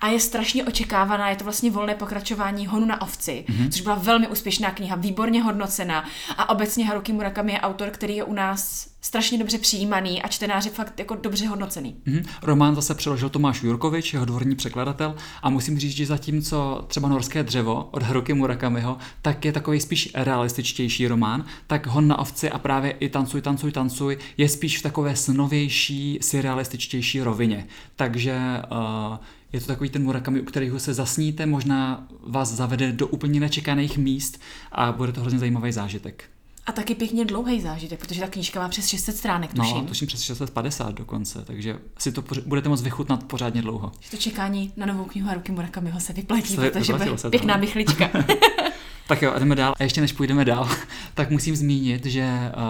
a 0.00 0.08
je 0.08 0.20
strašně 0.20 0.64
očekávaná. 0.64 1.30
Je 1.30 1.36
to 1.36 1.44
vlastně 1.44 1.70
volné 1.70 1.94
pokračování 1.94 2.66
Honu 2.66 2.86
na 2.86 3.02
ovci, 3.02 3.44
mm-hmm. 3.48 3.70
což 3.70 3.80
byla 3.80 3.94
velmi 3.94 4.28
úspěšná 4.28 4.70
kniha, 4.70 4.96
výborně 4.96 5.42
hodnocená. 5.42 6.04
A 6.36 6.48
obecně 6.48 6.86
Haruki 6.86 7.12
Murakami 7.12 7.52
je 7.52 7.60
autor, 7.60 7.90
který 7.90 8.16
je 8.16 8.24
u 8.24 8.32
nás 8.32 8.88
strašně 9.06 9.38
dobře 9.38 9.58
přijímaný 9.58 10.22
a 10.22 10.28
čtenáři 10.28 10.70
fakt 10.70 10.98
jako 10.98 11.14
dobře 11.14 11.46
hodnocený. 11.46 11.96
Mm-hmm. 12.06 12.24
Román 12.42 12.74
zase 12.74 12.94
přeložil 12.94 13.28
Tomáš 13.28 13.62
Jurkovič, 13.62 14.12
jeho 14.12 14.24
dvorní 14.24 14.56
překladatel 14.56 15.14
a 15.42 15.50
musím 15.50 15.78
říct, 15.78 15.96
že 15.96 16.06
zatímco 16.06 16.84
třeba 16.86 17.08
Norské 17.08 17.42
dřevo 17.42 17.88
od 17.90 18.02
Haruki 18.02 18.34
Murakamiho, 18.34 18.98
tak 19.22 19.44
je 19.44 19.52
takový 19.52 19.80
spíš 19.80 20.10
realističtější 20.14 21.06
román, 21.06 21.44
tak 21.66 21.86
Hon 21.86 22.08
na 22.08 22.18
ovci 22.18 22.50
a 22.50 22.58
právě 22.58 22.90
i 22.90 23.08
Tancuj, 23.08 23.42
tancuj, 23.42 23.72
tancuj 23.72 24.18
je 24.36 24.48
spíš 24.48 24.78
v 24.78 24.82
takové 24.82 25.16
snovější, 25.16 26.18
surrealističtější 26.22 27.22
rovině. 27.22 27.66
Takže 27.96 28.38
uh, 28.70 29.16
je 29.52 29.60
to 29.60 29.66
takový 29.66 29.90
ten 29.90 30.02
Murakami, 30.02 30.40
u 30.40 30.44
kterého 30.44 30.78
se 30.78 30.94
zasníte, 30.94 31.46
možná 31.46 32.06
vás 32.26 32.52
zavede 32.52 32.92
do 32.92 33.06
úplně 33.06 33.40
nečekaných 33.40 33.98
míst 33.98 34.40
a 34.72 34.92
bude 34.92 35.12
to 35.12 35.20
hrozně 35.20 35.38
zajímavý 35.38 35.72
zážitek. 35.72 36.35
A 36.66 36.72
taky 36.72 36.94
pěkně 36.94 37.24
dlouhý 37.24 37.60
zážitek, 37.60 38.00
protože 38.00 38.20
ta 38.20 38.26
knížka 38.26 38.60
má 38.60 38.68
přes 38.68 38.86
600 38.86 39.16
stránek, 39.16 39.54
tuším. 39.54 39.76
No, 39.76 39.82
tuším 39.82 40.08
přes 40.08 40.20
650 40.20 40.94
dokonce, 40.94 41.44
takže 41.46 41.78
si 41.98 42.12
to 42.12 42.22
poř- 42.22 42.42
budete 42.46 42.68
moct 42.68 42.82
vychutnat 42.82 43.24
pořádně 43.24 43.62
dlouho. 43.62 43.92
Že 44.00 44.10
to 44.10 44.16
čekání 44.16 44.72
na 44.76 44.86
novou 44.86 45.04
knihu 45.04 45.28
Haruki 45.28 45.52
Murakamiho 45.52 46.00
se 46.00 46.12
vyplatí, 46.12 46.54
se 46.54 46.70
protože 46.70 46.92
bude 46.92 47.18
se 47.18 47.30
pěkná 47.30 47.58
bychlička. 47.58 48.10
tak 49.06 49.22
jo, 49.22 49.32
jdeme 49.38 49.54
dál. 49.54 49.74
A 49.80 49.82
ještě 49.82 50.00
než 50.00 50.12
půjdeme 50.12 50.44
dál, 50.44 50.68
tak 51.14 51.30
musím 51.30 51.56
zmínit, 51.56 52.06
že 52.06 52.52
uh, 52.56 52.62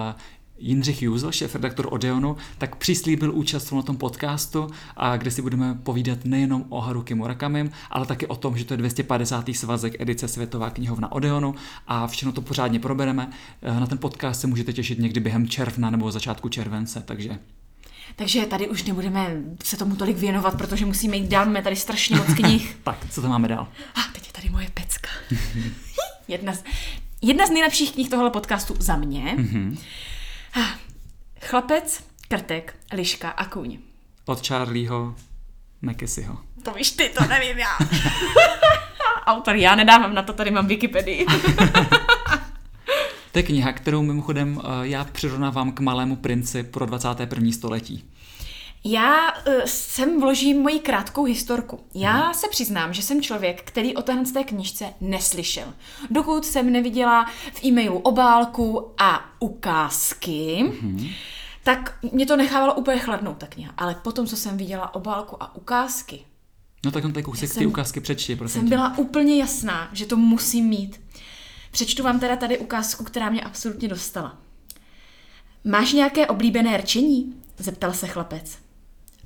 Jindřich 0.59 1.03
Júzl, 1.03 1.33
šéf-redaktor 1.33 1.89
Odeonu, 1.91 2.37
tak 2.59 2.77
přislíbil 2.77 3.35
účast 3.35 3.73
na 3.73 3.83
tom 3.83 3.97
podcastu, 3.97 4.71
a 4.97 5.17
kde 5.17 5.31
si 5.31 5.43
budeme 5.43 5.75
povídat 5.83 6.25
nejenom 6.25 6.65
o 6.69 6.81
Haruki 6.81 7.15
Murakamim, 7.15 7.71
ale 7.91 8.07
taky 8.07 8.27
o 8.27 8.37
tom, 8.37 8.57
že 8.57 8.65
to 8.65 8.75
je 8.75 8.79
250. 8.79 9.49
svazek 9.53 10.01
edice 10.01 10.29
Světová 10.29 10.71
knihovna 10.71 11.13
Odeonu 11.13 11.55
a 11.87 12.07
všechno 12.07 12.33
to 12.33 12.41
pořádně 12.41 12.81
probereme. 12.81 13.31
Eh, 13.63 13.81
na 13.81 13.87
ten 13.87 13.99
podcast 13.99 14.41
se 14.41 14.47
můžete 14.47 14.73
těšit 14.73 14.99
někdy 14.99 15.21
během 15.21 15.49
června 15.49 15.91
nebo 15.91 16.13
začátku 16.13 16.49
července, 16.49 17.03
takže 17.07 17.39
takže 18.17 18.47
tady 18.47 18.69
už 18.69 18.85
nebudeme 18.85 19.37
se 19.64 19.77
tomu 19.77 19.97
tolik 19.97 20.16
věnovat, 20.16 20.59
protože 20.59 20.87
musíme 20.87 21.16
jít 21.16 21.29
dál, 21.29 21.45
máme 21.45 21.62
tady 21.62 21.77
strašně 21.77 22.16
moc 22.16 22.35
knih. 22.35 22.77
tak, 22.83 22.99
co 23.11 23.23
tam 23.23 23.31
máme 23.31 23.49
dál? 23.49 23.69
A 23.95 24.01
ah, 24.01 24.12
teď 24.12 24.27
je 24.27 24.33
tady 24.33 24.51
moje 24.51 24.69
pecka. 24.75 25.09
jedna, 26.29 26.55
z, 26.55 26.64
jedna 27.23 27.47
z 27.47 27.51
nejlepších 27.51 27.92
knih 27.92 28.11
tohle 28.11 28.31
podcastu 28.31 28.77
za 28.79 28.97
mě. 28.97 29.37
Mm-hmm. 29.38 29.77
Chlapec, 31.40 32.05
krtek, 32.29 32.77
liška 32.92 33.31
a 33.31 33.45
kůň. 33.45 33.79
Od 34.25 34.47
Charlieho 34.47 35.14
McKessieho. 35.83 36.38
To 36.62 36.73
víš 36.73 36.90
ty, 36.90 37.09
to 37.09 37.25
nevím 37.25 37.59
já. 37.59 37.79
Autor, 39.27 39.57
já 39.57 39.75
nedávám 39.75 40.14
na 40.14 40.23
to, 40.23 40.33
tady 40.33 40.51
mám 40.51 40.66
Wikipedii. 40.66 41.27
to 43.33 43.38
je 43.38 43.42
kniha, 43.42 43.73
kterou 43.73 44.03
mimochodem 44.03 44.61
eh, 44.64 44.69
já 44.83 45.05
přirovnávám 45.05 45.73
k 45.73 45.81
malému 45.81 46.16
princi 46.16 46.62
pro 46.62 46.87
21. 46.87 47.53
století. 47.53 48.05
Já 48.85 49.33
uh, 49.33 49.55
sem 49.65 50.21
vložím 50.21 50.62
moji 50.62 50.81
krátkou 50.81 51.25
historku. 51.25 51.81
Já 51.95 52.12
hmm. 52.12 52.35
se 52.35 52.49
přiznám, 52.49 52.93
že 52.93 53.03
jsem 53.03 53.23
člověk, 53.23 53.62
který 53.62 53.97
o 53.97 54.03
téhle 54.03 54.25
té 54.25 54.45
knižce 54.45 54.95
neslyšel. 55.01 55.75
Dokud 56.11 56.45
jsem 56.45 56.73
neviděla 56.73 57.25
v 57.53 57.65
e-mailu 57.65 57.99
obálku 57.99 58.93
a 58.99 59.31
ukázky, 59.39 60.73
hmm. 60.81 61.09
tak 61.65 61.99
mě 62.12 62.27
to 62.27 62.37
nechávalo 62.37 62.75
úplně 62.75 62.99
chladnout 62.99 63.39
ta 63.39 63.47
kniha. 63.47 63.75
Ale 63.77 63.95
potom, 63.95 64.27
co 64.27 64.37
jsem 64.37 64.57
viděla 64.57 64.95
obálku 64.95 65.43
a 65.43 65.57
ukázky, 65.57 66.25
No 66.87 66.93
tak 66.93 67.05
on 67.05 67.12
tady 67.12 67.23
kousek 67.23 67.55
ty 67.55 67.67
ukázky 67.67 68.01
přečti, 68.01 68.37
prosím. 68.37 68.61
Jsem 68.61 68.69
byla 68.69 68.99
úplně 68.99 69.37
jasná, 69.37 69.91
že 69.93 70.07
to 70.07 70.17
musím 70.17 70.65
mít. 70.65 71.01
Přečtu 71.71 72.03
vám 72.03 72.21
teda 72.21 72.37
tady 72.37 72.59
ukázku, 72.59 73.05
která 73.05 73.31
mě 73.31 73.43
absolutně 73.43 73.89
dostala. 73.89 74.39
Máš 75.65 75.93
nějaké 75.93 76.27
oblíbené 76.27 76.77
rčení? 76.77 77.35
Zeptal 77.59 77.93
se 77.93 78.07
chlapec. 78.07 78.59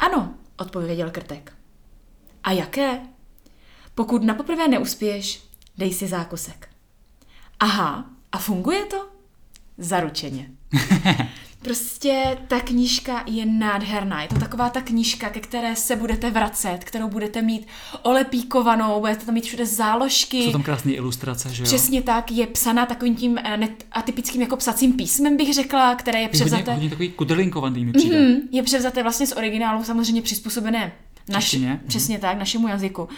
Ano, 0.00 0.34
odpověděl 0.56 1.10
krtek. 1.10 1.52
A 2.44 2.52
jaké? 2.52 3.00
Pokud 3.94 4.22
na 4.22 4.34
poprvé 4.34 4.68
neuspěješ, 4.68 5.42
dej 5.78 5.92
si 5.94 6.06
zákusek. 6.06 6.68
Aha, 7.60 8.10
a 8.32 8.38
funguje 8.38 8.84
to? 8.84 9.08
Zaručeně. 9.78 10.50
Prostě 11.62 12.38
ta 12.48 12.60
knížka 12.60 13.24
je 13.26 13.46
nádherná. 13.46 14.22
Je 14.22 14.28
to 14.28 14.38
taková 14.38 14.70
ta 14.70 14.80
knížka, 14.80 15.30
ke 15.30 15.40
které 15.40 15.76
se 15.76 15.96
budete 15.96 16.30
vracet, 16.30 16.78
kterou 16.84 17.08
budete 17.08 17.42
mít 17.42 17.66
olepíkovanou, 18.02 19.00
budete 19.00 19.26
tam 19.26 19.34
mít 19.34 19.44
všude 19.44 19.66
záložky. 19.66 20.42
Jsou 20.44 20.52
tam 20.52 20.62
krásné 20.62 20.92
ilustrace, 20.92 21.54
že 21.54 21.62
jo? 21.62 21.64
Přesně 21.64 22.02
tak, 22.02 22.30
je 22.30 22.46
psaná 22.46 22.86
takovým 22.86 23.16
tím 23.16 23.38
eh, 23.38 23.68
atypickým 23.92 24.40
jako 24.40 24.56
psacím 24.56 24.92
písmem, 24.92 25.36
bych 25.36 25.54
řekla, 25.54 25.94
které 25.94 26.20
je 26.20 26.28
převzaté. 26.28 26.62
Hodně, 26.62 26.72
hodně 26.72 26.90
takový 26.90 27.08
kudrlinkovaný 27.08 27.84
mi 27.84 27.92
přijde. 27.92 28.20
Mm-hmm, 28.20 28.40
je 28.50 28.62
převzaté 28.62 29.02
vlastně 29.02 29.26
z 29.26 29.32
originálu, 29.32 29.84
samozřejmě 29.84 30.22
přizpůsobené 30.22 30.92
naši, 31.28 31.78
přesně 31.86 32.18
tak, 32.18 32.38
našemu 32.38 32.68
jazyku. 32.68 33.08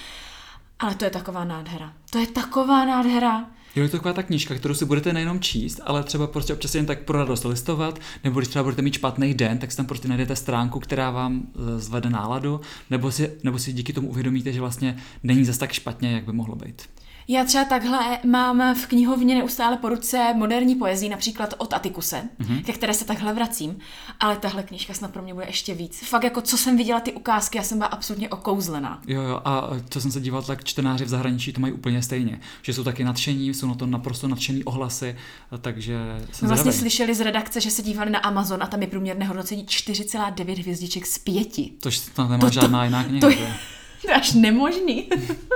Ale 0.78 0.94
to 0.94 1.04
je 1.04 1.10
taková 1.10 1.44
nádhera. 1.44 1.92
To 2.10 2.18
je 2.18 2.26
taková 2.26 2.84
nádhera. 2.84 3.46
Jo, 3.76 3.82
je 3.82 3.88
to 3.88 3.96
taková 3.96 4.14
ta 4.14 4.22
knížka, 4.22 4.54
kterou 4.54 4.74
si 4.74 4.84
budete 4.84 5.12
nejenom 5.12 5.40
číst, 5.40 5.80
ale 5.84 6.04
třeba 6.04 6.26
prostě 6.26 6.52
občas 6.52 6.74
jen 6.74 6.86
tak 6.86 7.02
pro 7.02 7.18
radost 7.18 7.44
listovat, 7.44 7.98
nebo 8.24 8.40
když 8.40 8.48
třeba 8.48 8.62
budete 8.62 8.82
mít 8.82 8.94
špatný 8.94 9.34
den, 9.34 9.58
tak 9.58 9.70
si 9.70 9.76
tam 9.76 9.86
prostě 9.86 10.08
najdete 10.08 10.36
stránku, 10.36 10.80
která 10.80 11.10
vám 11.10 11.42
e, 11.42 11.78
zvede 11.78 12.10
náladu, 12.10 12.60
nebo 12.90 13.10
si, 13.10 13.30
nebo 13.42 13.58
si 13.58 13.72
díky 13.72 13.92
tomu 13.92 14.08
uvědomíte, 14.08 14.52
že 14.52 14.60
vlastně 14.60 14.96
není 15.22 15.44
zas 15.44 15.58
tak 15.58 15.72
špatně, 15.72 16.12
jak 16.12 16.24
by 16.24 16.32
mohlo 16.32 16.56
být. 16.56 16.82
Já 17.28 17.44
třeba 17.44 17.64
takhle 17.64 18.18
mám 18.24 18.74
v 18.74 18.86
knihovně 18.86 19.34
neustále 19.34 19.76
po 19.76 19.88
ruce 19.88 20.34
moderní 20.34 20.74
poezii, 20.74 21.10
například 21.10 21.54
od 21.58 21.72
Atikuse, 21.72 22.28
mm-hmm. 22.40 22.64
ke 22.64 22.72
které 22.72 22.94
se 22.94 23.04
takhle 23.04 23.32
vracím, 23.34 23.78
ale 24.20 24.36
tahle 24.36 24.62
knížka 24.62 24.94
snad 24.94 25.10
pro 25.10 25.22
mě 25.22 25.34
bude 25.34 25.46
ještě 25.46 25.74
víc. 25.74 26.00
Fakt 26.08 26.24
jako 26.24 26.40
co 26.40 26.56
jsem 26.58 26.76
viděla 26.76 27.00
ty 27.00 27.12
ukázky, 27.12 27.58
já 27.58 27.64
jsem 27.64 27.78
byla 27.78 27.88
absolutně 27.88 28.28
okouzlená. 28.28 29.02
Jo, 29.06 29.22
jo, 29.22 29.40
a 29.44 29.68
co 29.88 30.00
jsem 30.00 30.12
se 30.12 30.20
díval, 30.20 30.42
tak 30.42 30.64
čtenáři 30.64 31.04
v 31.04 31.08
zahraničí 31.08 31.52
to 31.52 31.60
mají 31.60 31.72
úplně 31.72 32.02
stejně, 32.02 32.40
že 32.62 32.72
jsou 32.72 32.84
taky 32.84 33.04
nadšení, 33.04 33.54
jsou 33.54 33.66
na 33.68 33.74
to 33.74 33.86
naprosto 33.86 34.28
nadšený 34.28 34.64
ohlasy, 34.64 35.16
takže 35.60 35.98
jsem 36.32 36.48
Vlastně 36.48 36.72
zdravý. 36.72 36.78
slyšeli 36.78 37.14
z 37.14 37.20
redakce, 37.20 37.60
že 37.60 37.70
se 37.70 37.82
dívali 37.82 38.10
na 38.10 38.18
Amazon 38.18 38.62
a 38.62 38.66
tam 38.66 38.82
je 38.82 38.86
průměrné 38.86 39.26
hodnocení 39.26 39.66
4,9 39.66 40.60
hvězdiček 40.60 41.06
z 41.06 41.18
pěti. 41.18 41.72
Tož 41.80 41.98
tam 41.98 42.30
nemá 42.30 42.40
to, 42.40 42.50
žádná 42.50 42.84
jiná 42.84 43.04
kniha. 43.04 43.20
To, 43.20 43.30
je, 43.30 43.54
to 44.02 44.10
je 44.10 44.14
až 44.14 44.32
nemožný. 44.32 45.08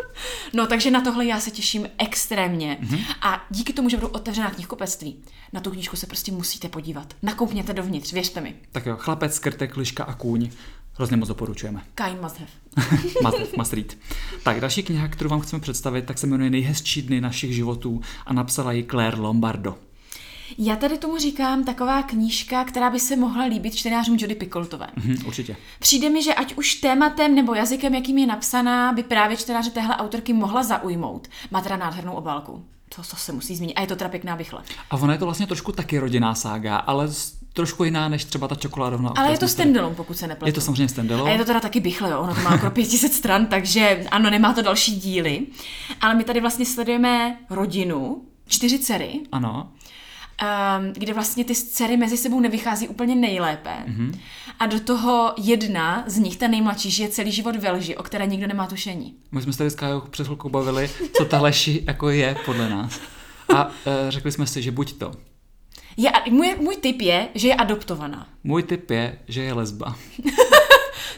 no, 0.52 0.66
takže 0.66 0.90
na 0.90 1.00
tohle 1.00 1.24
já 1.24 1.40
se 1.40 1.50
těším 1.50 1.88
extrémně. 1.98 2.78
Mm-hmm. 2.82 3.04
A 3.22 3.46
díky 3.50 3.72
tomu, 3.72 3.88
že 3.88 3.96
budou 3.96 4.08
otevřená 4.08 4.50
knihkupectví, 4.50 5.16
na 5.52 5.60
tu 5.60 5.70
knížku 5.70 5.96
se 5.96 6.06
prostě 6.06 6.32
musíte 6.32 6.68
podívat. 6.68 7.14
Nakoukněte 7.22 7.72
dovnitř, 7.72 8.12
věřte 8.12 8.40
mi. 8.40 8.54
Tak 8.72 8.86
jo, 8.86 8.96
chlapec, 8.96 9.38
krtek, 9.38 9.76
liška 9.76 10.04
a 10.04 10.14
kůň. 10.14 10.50
Hrozně 10.92 11.16
moc 11.16 11.28
doporučujeme. 11.28 11.82
Kind 11.94 12.22
must 12.22 12.38
have. 12.38 12.50
must, 13.22 13.38
have, 13.38 13.50
must 13.56 13.72
read. 13.72 13.96
Tak 14.42 14.60
další 14.60 14.82
kniha, 14.82 15.08
kterou 15.08 15.30
vám 15.30 15.40
chceme 15.40 15.60
představit, 15.60 16.02
tak 16.02 16.18
se 16.18 16.26
jmenuje 16.26 16.50
Nejhezčí 16.50 17.02
dny 17.02 17.20
našich 17.20 17.54
životů 17.54 18.00
a 18.26 18.32
napsala 18.32 18.72
ji 18.72 18.84
Claire 18.84 19.16
Lombardo. 19.16 19.78
Já 20.58 20.76
tady 20.76 20.98
tomu 20.98 21.18
říkám 21.18 21.64
taková 21.64 22.02
knížka, 22.02 22.64
která 22.64 22.90
by 22.90 23.00
se 23.00 23.16
mohla 23.16 23.44
líbit 23.44 23.74
čtenářům 23.76 24.16
Jody 24.20 24.34
Picoltové. 24.34 24.86
Mhm, 24.96 25.16
určitě. 25.26 25.56
Přijde 25.78 26.10
mi, 26.10 26.22
že 26.22 26.34
ať 26.34 26.54
už 26.54 26.74
tématem 26.74 27.34
nebo 27.34 27.54
jazykem, 27.54 27.94
jakým 27.94 28.18
je 28.18 28.26
napsaná, 28.26 28.92
by 28.92 29.02
právě 29.02 29.36
čtenáře 29.36 29.70
téhle 29.70 29.96
autorky 29.96 30.32
mohla 30.32 30.62
zaujmout. 30.62 31.28
Má 31.50 31.60
teda 31.60 31.76
nádhernou 31.76 32.12
obálku. 32.12 32.64
To, 32.96 33.02
to 33.10 33.16
se 33.16 33.32
musí 33.32 33.56
zmínit. 33.56 33.74
A 33.74 33.80
je 33.80 33.86
to 33.86 33.96
teda 33.96 34.10
pěkná 34.10 34.36
bychle. 34.36 34.62
A 34.90 34.96
ona 34.96 35.12
je 35.12 35.18
to 35.18 35.24
vlastně 35.24 35.46
trošku 35.46 35.72
taky 35.72 35.98
rodinná 35.98 36.34
sága, 36.34 36.76
ale 36.76 37.08
trošku 37.52 37.84
jiná 37.84 38.08
než 38.08 38.24
třeba 38.24 38.48
ta 38.48 38.54
čokoládovna. 38.54 39.12
Ale 39.16 39.30
je 39.30 39.38
to 39.38 39.48
standalone, 39.48 39.94
pokud 39.94 40.16
se 40.16 40.26
nepletu. 40.26 40.48
Je 40.48 40.52
to 40.52 40.60
samozřejmě 40.60 40.88
standalone. 40.88 41.30
A 41.30 41.32
je 41.32 41.38
to 41.38 41.44
teda 41.44 41.60
taky 41.60 41.80
bychle, 41.80 42.10
jo. 42.10 42.20
Ono 42.20 42.34
to 42.34 42.40
má 42.40 42.54
okolo 42.54 42.70
500 42.70 43.12
stran, 43.12 43.46
takže 43.46 44.06
ano, 44.10 44.30
nemá 44.30 44.52
to 44.52 44.62
další 44.62 44.96
díly. 45.00 45.46
Ale 46.00 46.14
my 46.14 46.24
tady 46.24 46.40
vlastně 46.40 46.66
sledujeme 46.66 47.38
rodinu, 47.50 48.22
čtyři 48.48 48.78
dcery, 48.78 49.20
Ano. 49.32 49.72
Um, 50.42 50.92
kde 50.92 51.12
vlastně 51.12 51.44
ty 51.44 51.54
dcery 51.54 51.96
mezi 51.96 52.16
sebou 52.16 52.40
nevychází 52.40 52.88
úplně 52.88 53.14
nejlépe. 53.14 53.70
Mhm. 53.86 54.10
Mm-hmm. 54.10 54.18
A 54.58 54.66
do 54.66 54.80
toho 54.80 55.34
jedna 55.36 56.04
z 56.06 56.18
nich, 56.18 56.36
ta 56.36 56.48
nejmladší, 56.48 56.90
žije 56.90 57.08
celý 57.08 57.32
život 57.32 57.56
ve 57.56 57.70
lži, 57.70 57.96
o 57.96 58.02
které 58.02 58.26
nikdo 58.26 58.46
nemá 58.46 58.66
tušení. 58.66 59.14
My 59.32 59.42
jsme 59.42 59.52
se 59.52 59.58
tady 59.58 59.70
s 59.70 59.74
Kájou 59.74 60.00
před 60.00 60.24
chvilkou 60.24 60.48
bavili, 60.48 60.90
co 61.16 61.24
ta 61.24 61.40
lež 61.40 61.66
jako 61.66 62.10
je 62.10 62.36
podle 62.44 62.70
nás. 62.70 63.00
A 63.56 63.70
e, 63.86 64.10
řekli 64.10 64.32
jsme 64.32 64.46
si, 64.46 64.62
že 64.62 64.70
buď 64.70 64.98
to. 64.98 65.12
Je, 65.96 66.10
můj, 66.30 66.56
můj 66.60 66.76
tip 66.76 67.00
je, 67.00 67.28
že 67.34 67.48
je 67.48 67.54
adoptovaná. 67.54 68.28
Můj 68.44 68.62
tip 68.62 68.90
je, 68.90 69.18
že 69.28 69.42
je 69.42 69.52
lesba. 69.52 69.96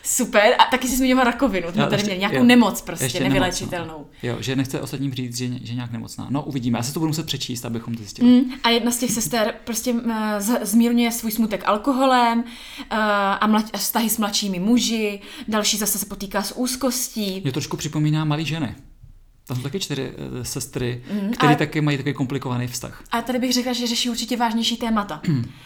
Super. 0.03 0.55
A 0.59 0.65
taky 0.71 0.89
si 0.89 0.97
zmiňoval 0.97 1.25
rakovinu. 1.25 1.73
Jsme 1.73 1.83
Jo, 1.83 1.91
tady 1.91 2.03
měli 2.03 2.19
nějakou 2.19 2.37
jo. 2.37 2.45
nemoc 2.45 2.81
prostě, 2.83 3.05
Ještě 3.05 3.21
nevylečitelnou. 3.25 3.87
Nemoc, 3.87 4.07
no. 4.23 4.29
Jo, 4.29 4.37
že 4.41 4.57
nechce 4.57 4.81
ostatním 4.81 5.15
říct, 5.15 5.37
že, 5.37 5.49
že 5.63 5.75
nějak 5.75 5.93
nemocná. 5.93 6.27
No, 6.31 6.43
uvidíme. 6.43 6.79
Já 6.79 6.83
se 6.83 6.95
to 6.95 7.01
budu 7.01 7.09
muset 7.09 7.27
přečíst, 7.27 7.65
abychom 7.65 7.95
to 7.95 7.99
zjistili. 7.99 8.31
Mm, 8.31 8.53
a 8.65 8.69
jedna 8.71 8.91
z 8.91 8.99
těch 8.99 9.11
sester 9.11 9.55
prostě 9.65 9.93
uh, 9.93 10.13
zmírňuje 10.63 11.13
svůj 11.13 11.33
smutek 11.33 11.63
alkoholem 11.67 12.39
uh, 12.39 12.45
a, 13.41 13.47
mlač, 13.47 13.65
a 13.73 13.79
vztahy 13.79 14.11
s 14.11 14.19
mladšími 14.19 14.59
muži, 14.59 15.21
další 15.49 15.77
zase 15.77 15.99
se 15.99 16.07
potýká 16.07 16.43
s 16.43 16.57
úzkostí. 16.57 17.41
Mě 17.43 17.53
trošku 17.53 17.77
připomíná 17.77 18.25
malý 18.25 18.45
ženy. 18.45 18.75
Tam 19.49 19.57
jsou 19.57 19.63
taky 19.63 19.81
čtyři 19.81 20.11
uh, 20.11 20.43
sestry, 20.43 21.03
mm, 21.13 21.31
které 21.33 21.49
ale- 21.49 21.57
taky 21.57 21.81
mají 21.81 21.97
takový 21.97 22.15
komplikovaný 22.15 22.67
vztah. 22.67 23.03
A 23.11 23.23
tady 23.23 23.39
bych 23.39 23.53
řekla, 23.53 23.73
že 23.73 23.87
řeší 23.87 24.11
určitě 24.11 24.37
vážnější 24.37 24.77
témata. 24.77 25.21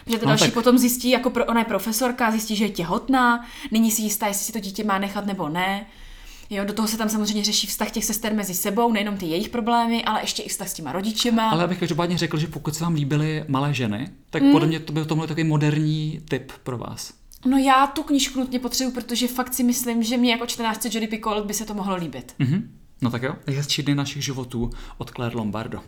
Protože 0.05 0.19
to 0.19 0.25
No, 0.27 0.29
další 0.29 0.45
tak- 0.45 0.55
potom 0.55 0.79
zjistí, 0.79 1.11
jako 1.11 1.31
pro, 1.31 1.45
ona 1.45 1.61
je 1.61 1.65
profesorka, 1.65 2.31
zjistí, 2.31 2.57
že 2.57 2.65
je 2.65 2.71
těhotná, 2.71 3.47
není 3.71 3.91
si 3.91 4.03
jistá, 4.03 4.27
jestli 4.27 4.45
si 4.45 4.53
to 4.53 4.59
dítě 4.61 4.85
má 4.85 4.99
nechat 4.99 5.27
nebo 5.27 5.49
ne. 5.49 5.87
Jo, 6.51 6.65
do 6.65 6.73
toho 6.73 6.89
se 6.89 6.99
tam 6.99 7.09
samozřejmě 7.09 7.45
řeší 7.45 7.67
vztah 7.67 7.91
těch 7.91 8.05
sester 8.05 8.35
mezi 8.35 8.55
sebou, 8.55 8.93
nejenom 8.93 9.17
ty 9.17 9.27
jejich 9.27 9.49
problémy, 9.49 10.05
ale 10.05 10.21
ještě 10.23 10.43
i 10.43 10.49
vztah 10.49 10.69
s 10.69 10.75
těma 10.75 10.93
rodičema. 10.93 11.51
Ale 11.51 11.63
já 11.63 11.67
bych 11.69 11.79
každopádně 11.79 12.19
řekl, 12.19 12.39
že 12.39 12.47
pokud 12.47 12.75
se 12.77 12.85
vám 12.85 12.95
líbily 12.95 13.45
malé 13.49 13.75
ženy, 13.75 14.11
tak 14.31 14.43
mm. 14.43 14.53
podle 14.53 14.69
mě 14.69 14.81
to 14.81 14.93
byl 14.93 15.05
tomhle 15.05 15.27
takový 15.27 15.45
moderní 15.45 16.21
tip 16.29 16.53
pro 16.63 16.79
vás. 16.79 17.13
No 17.47 17.57
já 17.59 17.87
tu 17.87 18.03
knížku 18.03 18.41
nutně 18.41 18.59
potřebuji, 18.59 18.91
protože 18.91 19.29
fakt 19.29 19.55
si 19.55 19.63
myslím, 19.63 20.03
že 20.03 20.17
mě 20.17 20.31
jako 20.33 20.47
čtenářce 20.47 20.89
Jodie 20.93 21.09
Picoult 21.09 21.47
by 21.47 21.55
se 21.55 21.65
to 21.65 21.75
mohlo 21.75 21.97
líbit. 21.97 22.35
Mhm. 22.39 22.71
No 23.03 23.11
tak 23.11 23.23
jo, 23.23 23.35
nejhezčí 23.47 23.83
dny 23.83 23.95
našich 23.95 24.25
životů 24.25 24.71
od 24.99 25.11
Claire 25.11 25.37
Lombardo. 25.37 25.81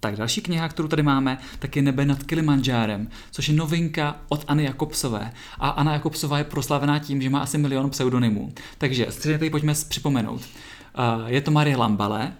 Tak 0.00 0.16
další 0.16 0.40
kniha, 0.40 0.68
kterou 0.68 0.88
tady 0.88 1.02
máme, 1.02 1.38
tak 1.58 1.76
je 1.76 1.82
Nebe 1.82 2.04
nad 2.04 2.22
Kilimanjárem, 2.22 3.08
což 3.30 3.48
je 3.48 3.54
novinka 3.54 4.16
od 4.28 4.44
Anny 4.48 4.64
Jakobsové. 4.64 5.32
A 5.58 5.68
Anna 5.68 5.92
Jakobsová 5.92 6.38
je 6.38 6.44
proslavená 6.44 6.98
tím, 6.98 7.22
že 7.22 7.30
má 7.30 7.40
asi 7.40 7.58
milion 7.58 7.90
pseudonymů. 7.90 8.52
Takže 8.78 9.06
středně 9.10 9.38
tady 9.38 9.50
pojďme 9.50 9.74
připomenout. 9.88 10.40
Uh, 10.40 11.26
je 11.26 11.40
to 11.40 11.50
Marie 11.50 11.76
Lambale, 11.76 12.32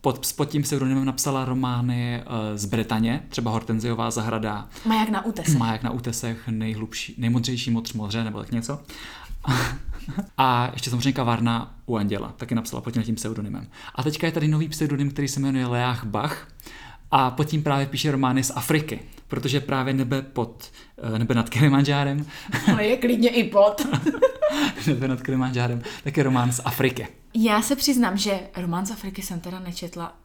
pod, 0.00 0.32
pod 0.36 0.44
tím 0.44 0.62
pseudonymem 0.62 1.04
napsala 1.04 1.44
romány 1.44 2.22
uh, 2.26 2.56
z 2.56 2.64
Bretaně, 2.64 3.22
třeba 3.28 3.50
Hortenziová 3.50 4.10
zahrada, 4.10 4.68
Maják 4.84 5.08
na 5.08 5.24
útese. 5.24 5.58
má 5.58 5.72
jak 5.72 5.82
na 5.82 5.90
útesech 5.90 6.48
nejhlubší, 6.48 7.14
nejmodřejší 7.18 7.70
modř 7.70 7.92
moře, 7.92 8.24
nebo 8.24 8.38
tak 8.38 8.52
něco. 8.52 8.80
A 10.38 10.70
ještě 10.72 10.90
samozřejmě 10.90 11.12
kavárna 11.12 11.74
u 11.86 11.96
Anděla, 11.96 12.34
taky 12.36 12.54
napsala 12.54 12.80
pod 12.80 12.90
tím 12.90 13.14
pseudonymem. 13.14 13.66
A 13.94 14.02
teďka 14.02 14.26
je 14.26 14.32
tady 14.32 14.48
nový 14.48 14.68
pseudonym, 14.68 15.10
který 15.10 15.28
se 15.28 15.40
jmenuje 15.40 15.66
Leach 15.66 16.04
Bach 16.04 16.48
a 17.10 17.30
pod 17.30 17.44
tím 17.44 17.62
právě 17.62 17.86
píše 17.86 18.10
romány 18.10 18.44
z 18.44 18.52
Afriky, 18.54 19.00
protože 19.28 19.60
právě 19.60 19.94
nebe 19.94 20.22
pod, 20.22 20.70
eh, 21.14 21.18
nebe 21.18 21.34
nad 21.34 21.48
Kilimanjárem, 21.50 22.26
Ale 22.72 22.84
je 22.84 22.96
klidně 22.96 23.28
i 23.30 23.44
pod. 23.44 23.86
nebe 24.86 25.08
nad 25.08 25.22
Kilimanjárem, 25.22 25.82
tak 26.04 26.16
je 26.16 26.22
román 26.22 26.52
z 26.52 26.60
Afriky. 26.64 27.08
Já 27.34 27.62
se 27.62 27.76
přiznám, 27.76 28.16
že 28.16 28.40
román 28.56 28.86
z 28.86 28.90
Afriky 28.90 29.22
jsem 29.22 29.40
teda 29.40 29.60
nečetla. 29.60 30.16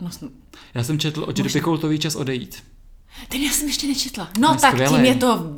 No, 0.00 0.10
snu. 0.10 0.30
Já 0.74 0.84
jsem 0.84 0.98
četl 0.98 1.22
o 1.22 1.26
Judy 1.26 1.42
Možná. 1.42 1.60
Picoultový 1.60 1.98
čas 1.98 2.14
odejít. 2.14 2.62
Ten 3.28 3.40
já 3.40 3.50
jsem 3.50 3.68
ještě 3.68 3.86
nečetla. 3.86 4.28
No 4.38 4.52
je 4.52 4.58
tak 4.60 4.70
skvělej. 4.70 4.96
tím 4.96 5.04
je 5.04 5.14
to 5.14 5.56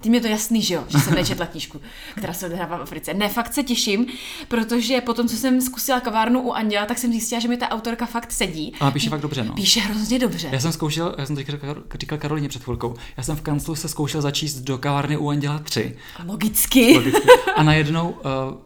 tím 0.00 0.14
je 0.14 0.20
to 0.20 0.26
jasný, 0.26 0.62
že 0.62 0.74
jo, 0.74 0.84
že 0.88 0.98
jsem 0.98 1.14
nečetla 1.14 1.46
knížku, 1.46 1.80
která 2.16 2.32
se 2.32 2.46
odehrává 2.46 2.76
v 2.76 2.82
Africe. 2.82 3.14
Ne, 3.14 3.28
fakt 3.28 3.54
se 3.54 3.62
těším, 3.62 4.06
protože 4.48 5.00
potom, 5.00 5.28
co 5.28 5.36
jsem 5.36 5.60
zkusila 5.60 6.00
kavárnu 6.00 6.40
u 6.40 6.52
Anděla, 6.52 6.86
tak 6.86 6.98
jsem 6.98 7.10
zjistila, 7.12 7.40
že 7.40 7.48
mi 7.48 7.56
ta 7.56 7.68
autorka 7.68 8.06
fakt 8.06 8.32
sedí. 8.32 8.72
Ale 8.80 8.92
píše 8.92 9.10
fakt 9.10 9.20
dobře, 9.20 9.44
no. 9.44 9.54
Píše 9.54 9.80
hrozně 9.80 10.18
dobře. 10.18 10.48
Já 10.52 10.60
jsem 10.60 10.72
zkoušel, 10.72 11.14
já 11.18 11.26
jsem 11.26 11.36
to 11.36 11.42
říkal, 11.42 11.76
říkal 12.00 12.18
Karolině 12.18 12.48
před 12.48 12.64
chvilkou, 12.64 12.94
já 13.16 13.22
jsem 13.22 13.36
v 13.36 13.40
kanclu 13.40 13.74
se 13.74 13.88
zkoušel 13.88 14.22
začíst 14.22 14.58
do 14.58 14.78
kavárny 14.78 15.16
u 15.16 15.28
Anděla 15.28 15.58
3. 15.58 15.96
Logicky. 16.26 16.94
Logicky. 16.94 17.28
A 17.56 17.62
najednou, 17.62 18.08
uh, 18.10 18.16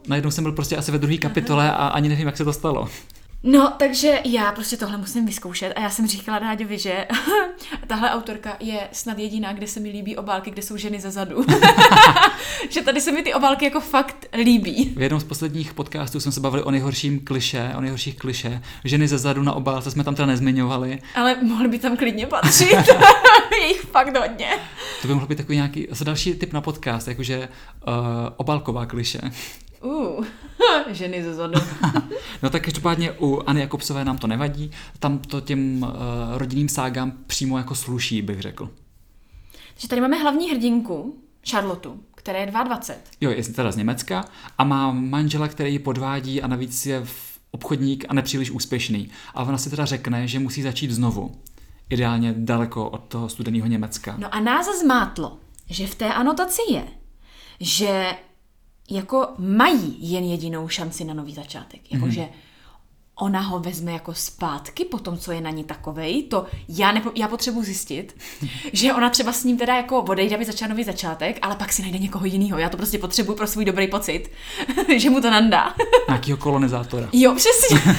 najednou 0.07 0.31
jsem 0.31 0.43
byl 0.43 0.53
prostě 0.53 0.77
asi 0.77 0.91
ve 0.91 0.97
druhé 0.97 1.17
kapitole 1.17 1.71
a 1.71 1.87
ani 1.87 2.09
nevím, 2.09 2.27
jak 2.27 2.37
se 2.37 2.45
to 2.45 2.53
stalo. 2.53 2.89
No, 3.43 3.73
takže 3.77 4.19
já 4.25 4.51
prostě 4.51 4.77
tohle 4.77 4.97
musím 4.97 5.25
vyzkoušet 5.25 5.73
a 5.75 5.81
já 5.81 5.89
jsem 5.89 6.07
říkala 6.07 6.39
Ráďovi, 6.39 6.77
že 6.77 7.07
tahle 7.87 8.11
autorka 8.11 8.57
je 8.59 8.87
snad 8.91 9.19
jediná, 9.19 9.53
kde 9.53 9.67
se 9.67 9.79
mi 9.79 9.89
líbí 9.89 10.17
obálky, 10.17 10.51
kde 10.51 10.61
jsou 10.61 10.77
ženy 10.77 10.99
ze 10.99 11.11
zadu. 11.11 11.45
že 12.69 12.81
tady 12.81 13.01
se 13.01 13.11
mi 13.11 13.23
ty 13.23 13.33
obálky 13.33 13.65
jako 13.65 13.79
fakt 13.79 14.25
líbí. 14.43 14.93
V 14.95 15.01
jednom 15.01 15.21
z 15.21 15.23
posledních 15.23 15.73
podcastů 15.73 16.19
jsme 16.19 16.31
se 16.31 16.39
bavili 16.39 16.63
o 16.63 16.71
nejhorším 16.71 17.19
kliše, 17.19 17.73
o 17.77 17.81
nejhorších 17.81 18.17
kliše. 18.17 18.61
Ženy 18.83 19.07
ze 19.07 19.17
zadu 19.17 19.43
na 19.43 19.53
obálce 19.53 19.91
jsme 19.91 20.03
tam 20.03 20.15
teda 20.15 20.25
nezmiňovali. 20.25 21.01
Ale 21.15 21.35
mohly 21.41 21.67
by 21.67 21.79
tam 21.79 21.97
klidně 21.97 22.27
patřit. 22.27 22.77
je 23.61 23.67
jich 23.67 23.81
fakt 23.81 24.17
hodně. 24.17 24.49
To 25.01 25.07
by 25.07 25.13
mohlo 25.13 25.27
být 25.27 25.37
takový 25.37 25.55
nějaký, 25.55 25.87
zase 25.89 26.05
další 26.05 26.33
tip 26.33 26.53
na 26.53 26.61
podcast, 26.61 27.07
jakože 27.07 27.49
uh, 27.87 27.93
obálková 28.37 28.85
kliše. 28.85 29.21
Uh, 29.81 30.25
ženy 30.91 31.23
ze 31.23 31.33
zadu. 31.33 31.61
No 32.43 32.49
tak 32.49 32.63
každopádně 32.63 33.11
u 33.11 33.41
Anny 33.45 33.61
Jakobsové 33.61 34.05
nám 34.05 34.17
to 34.17 34.27
nevadí, 34.27 34.71
tam 34.99 35.19
to 35.19 35.41
těm 35.41 35.83
uh, 35.83 35.89
rodinným 36.37 36.69
ságám 36.69 37.13
přímo 37.27 37.57
jako 37.57 37.75
sluší, 37.75 38.21
bych 38.21 38.41
řekl. 38.41 38.69
Takže 39.73 39.87
tady 39.87 40.01
máme 40.01 40.17
hlavní 40.17 40.51
hrdinku, 40.51 41.23
Charlotte, 41.49 41.89
která 42.15 42.39
je 42.39 42.45
22. 42.45 43.03
Jo, 43.21 43.31
je 43.31 43.43
teda 43.43 43.71
z 43.71 43.75
Německa 43.75 44.25
a 44.57 44.63
má 44.63 44.91
manžela, 44.91 45.47
který 45.47 45.73
ji 45.73 45.79
podvádí 45.79 46.41
a 46.41 46.47
navíc 46.47 46.85
je 46.85 47.01
v 47.05 47.39
obchodník 47.51 48.05
a 48.09 48.13
nepříliš 48.13 48.51
úspěšný. 48.51 49.09
A 49.33 49.43
ona 49.43 49.57
si 49.57 49.69
teda 49.69 49.85
řekne, 49.85 50.27
že 50.27 50.39
musí 50.39 50.61
začít 50.61 50.91
znovu. 50.91 51.31
Ideálně 51.89 52.33
daleko 52.37 52.89
od 52.89 53.03
toho 53.03 53.29
studeného 53.29 53.67
Německa. 53.67 54.15
No 54.17 54.33
a 54.35 54.39
nás 54.39 54.79
zmátlo, 54.79 55.37
že 55.69 55.87
v 55.87 55.95
té 55.95 56.13
anotaci 56.13 56.61
je, 56.69 56.83
že 57.59 58.15
jako 58.89 59.27
mají 59.37 60.11
jen 60.11 60.23
jedinou 60.23 60.67
šanci 60.67 61.03
na 61.03 61.13
nový 61.13 61.33
začátek. 61.33 61.91
Jakože 61.91 62.29
ona 63.15 63.39
ho 63.41 63.59
vezme 63.59 63.91
jako 63.91 64.13
zpátky 64.13 64.85
po 64.85 64.99
tom, 64.99 65.17
co 65.17 65.31
je 65.31 65.41
na 65.41 65.49
ní 65.49 65.63
takovej, 65.63 66.23
to 66.23 66.45
já, 66.69 66.91
nepo, 66.91 67.11
já 67.15 67.27
potřebuji 67.27 67.63
zjistit, 67.63 68.17
že 68.73 68.93
ona 68.93 69.09
třeba 69.09 69.33
s 69.33 69.43
ním 69.43 69.57
teda 69.57 69.75
jako 69.75 70.01
odejde, 70.01 70.35
aby 70.35 70.45
začal 70.45 70.69
nový 70.69 70.83
začátek, 70.83 71.39
ale 71.41 71.55
pak 71.55 71.73
si 71.73 71.81
najde 71.81 71.99
někoho 71.99 72.25
jiného. 72.25 72.59
Já 72.59 72.69
to 72.69 72.77
prostě 72.77 72.97
potřebuji 72.97 73.35
pro 73.35 73.47
svůj 73.47 73.65
dobrý 73.65 73.87
pocit, 73.87 74.31
že 74.97 75.09
mu 75.09 75.21
to 75.21 75.31
nandá. 75.31 75.75
Nějakýho 76.07 76.37
kolonizátora. 76.37 77.07
jo, 77.13 77.35
přesně. 77.35 77.93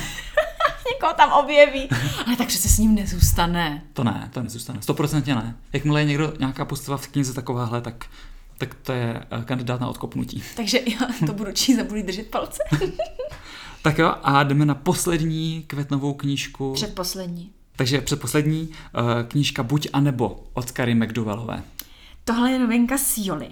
Někoho 0.95 1.13
tam 1.17 1.33
objeví. 1.33 1.89
Ale 2.27 2.37
tak 2.37 2.49
přece 2.49 2.69
s 2.69 2.79
ním 2.79 2.95
nezůstane. 2.95 3.83
To 3.93 4.05
ne, 4.05 4.29
to 4.33 4.43
nezůstane. 4.43 4.83
Stoprocentně 4.83 5.35
ne. 5.35 5.57
Jakmile 5.73 6.01
je 6.01 6.05
někdo, 6.05 6.33
nějaká 6.39 6.65
postava 6.65 6.99
v 6.99 7.09
knize 7.09 7.35
takováhle, 7.35 7.81
tak, 7.81 8.07
tak 8.63 8.75
to 8.75 8.93
je 8.93 9.27
eh, 9.31 9.45
kandidát 9.45 9.81
na 9.81 9.89
odkopnutí. 9.89 10.43
Takže 10.57 10.81
já 10.87 11.27
to 11.27 11.33
budu 11.33 11.53
číst 11.53 11.79
a 11.79 11.85
budu 11.85 12.03
držet 12.03 12.31
palce. 12.31 12.63
Tak 13.83 13.99
jo, 13.99 14.15
a 14.23 14.43
jdeme 14.43 14.65
na 14.65 14.75
poslední 14.75 15.65
květnovou 15.67 16.15
knížku. 16.15 16.73
Předposlední. 16.73 17.51
Takže 17.77 18.01
předposlední 18.01 18.69
uh, 18.69 19.29
knížka 19.29 19.63
Buď 19.63 19.89
a 19.93 20.01
nebo 20.01 20.45
od 20.53 20.71
Kary 20.71 20.95
McDowellové. 20.95 21.63
Tohle 22.25 22.51
je 22.51 22.59
novinka 22.59 22.99
z 22.99 23.19
Joli, 23.19 23.51